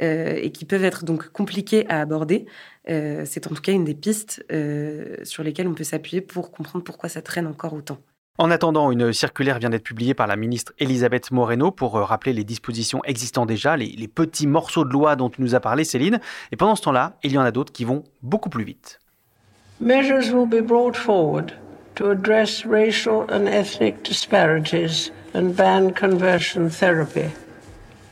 Et 0.02 0.52
qui 0.52 0.66
peuvent 0.66 0.84
être 0.84 1.06
donc 1.06 1.30
compliqués 1.30 1.88
à 1.88 2.02
aborder. 2.02 2.48
Euh, 2.90 3.24
c'est 3.26 3.48
en 3.48 3.52
tout 3.52 3.62
cas 3.62 3.72
une 3.72 3.86
des 3.86 3.94
pistes 3.94 4.44
euh, 4.52 5.18
sur 5.24 5.44
lesquelles 5.44 5.68
on 5.68 5.74
peut 5.74 5.84
s'appuyer 5.84 6.22
pour 6.22 6.52
comprendre 6.52 6.84
pourquoi 6.84 7.10
ça 7.10 7.22
traîne 7.22 7.48
encore 7.48 7.74
autant. 7.74 8.00
En 8.38 8.50
attendant, 8.50 8.92
une 8.92 9.14
circulaire 9.14 9.60
vient 9.60 9.70
d'être 9.70 9.84
publiée 9.84 10.14
par 10.14 10.26
la 10.26 10.36
ministre 10.36 10.74
Elisabeth 10.80 11.32
Moreno 11.32 11.70
pour 11.70 11.98
euh, 11.98 12.04
rappeler 12.04 12.34
les 12.34 12.44
dispositions 12.44 13.04
existantes 13.04 13.48
déjà, 13.48 13.78
les, 13.78 13.88
les 13.90 14.08
petits 14.08 14.48
morceaux 14.48 14.84
de 14.84 14.92
loi 14.92 15.16
dont 15.16 15.30
tu 15.30 15.42
nous 15.42 15.54
as 15.54 15.60
parlé, 15.60 15.84
Céline. 15.84 16.20
Et 16.52 16.56
pendant 16.56 16.76
ce 16.76 16.82
temps-là, 16.84 17.18
il 17.24 17.34
y 17.34 17.38
en 17.38 17.44
a 17.44 17.52
d'autres 17.52 17.74
qui 17.74 17.86
vont 17.86 18.04
beaucoup 18.24 18.50
plus 18.50 18.64
vite. 18.64 19.00
Measures 19.80 20.34
will 20.34 20.48
be 20.48 20.66
brought 20.66 20.96
forward 20.96 21.54
to 21.96 22.10
address 22.10 22.66
racial 22.66 23.26
and 23.32 23.48
ethnic 23.48 24.04
disparities 24.04 25.12
and 25.36 25.56
ban 25.56 25.92
conversion 25.92 26.70
therapy. 26.70 27.30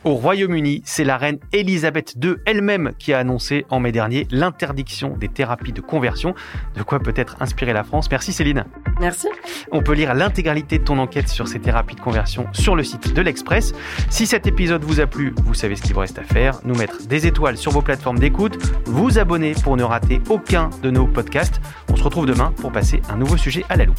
Au 0.02 0.14
Royaume-Uni, 0.14 0.80
c'est 0.86 1.04
la 1.04 1.18
reine 1.18 1.38
Elisabeth 1.52 2.14
II 2.22 2.36
elle-même 2.46 2.92
qui 2.98 3.12
a 3.12 3.18
annoncé 3.18 3.66
en 3.68 3.80
mai 3.80 3.92
dernier 3.92 4.26
l'interdiction 4.30 5.14
des 5.16 5.28
thérapies 5.28 5.74
de 5.74 5.82
conversion. 5.82 6.34
De 6.74 6.82
quoi 6.82 7.00
peut-être 7.00 7.36
inspirer 7.40 7.74
la 7.74 7.84
France. 7.84 8.10
Merci 8.10 8.32
Céline. 8.32 8.64
Merci. 8.98 9.28
On 9.72 9.82
peut 9.82 9.92
lire 9.92 10.14
l'intégralité 10.14 10.78
de 10.78 10.84
ton 10.84 10.98
enquête 10.98 11.28
sur 11.28 11.48
ces 11.48 11.58
thérapies 11.58 11.96
de 11.96 12.00
conversion 12.00 12.46
sur 12.52 12.76
le 12.76 12.82
site 12.82 13.12
de 13.12 13.20
l'Express. 13.20 13.74
Si 14.08 14.26
cet 14.26 14.46
épisode 14.46 14.84
vous 14.84 15.00
a 15.00 15.06
plu, 15.06 15.34
vous 15.44 15.54
savez 15.54 15.76
ce 15.76 15.82
qu'il 15.82 15.92
vous 15.92 16.00
reste 16.00 16.18
à 16.18 16.24
faire. 16.24 16.60
Nous 16.64 16.74
mettre 16.74 17.06
des 17.06 17.26
étoiles 17.26 17.58
sur 17.58 17.72
vos 17.72 17.82
plateformes 17.82 18.18
d'écoute, 18.18 18.56
vous 18.86 19.18
abonner 19.18 19.52
pour 19.52 19.76
ne 19.76 19.82
rater 19.82 20.22
aucun 20.30 20.70
de 20.82 20.90
nos 20.90 21.06
podcasts. 21.06 21.60
On 21.90 21.96
se 21.96 22.02
retrouve 22.02 22.24
demain 22.24 22.54
pour 22.56 22.72
passer 22.72 23.02
un 23.10 23.16
nouveau 23.16 23.36
sujet 23.36 23.66
à 23.68 23.76
la 23.76 23.84
loupe. 23.84 23.98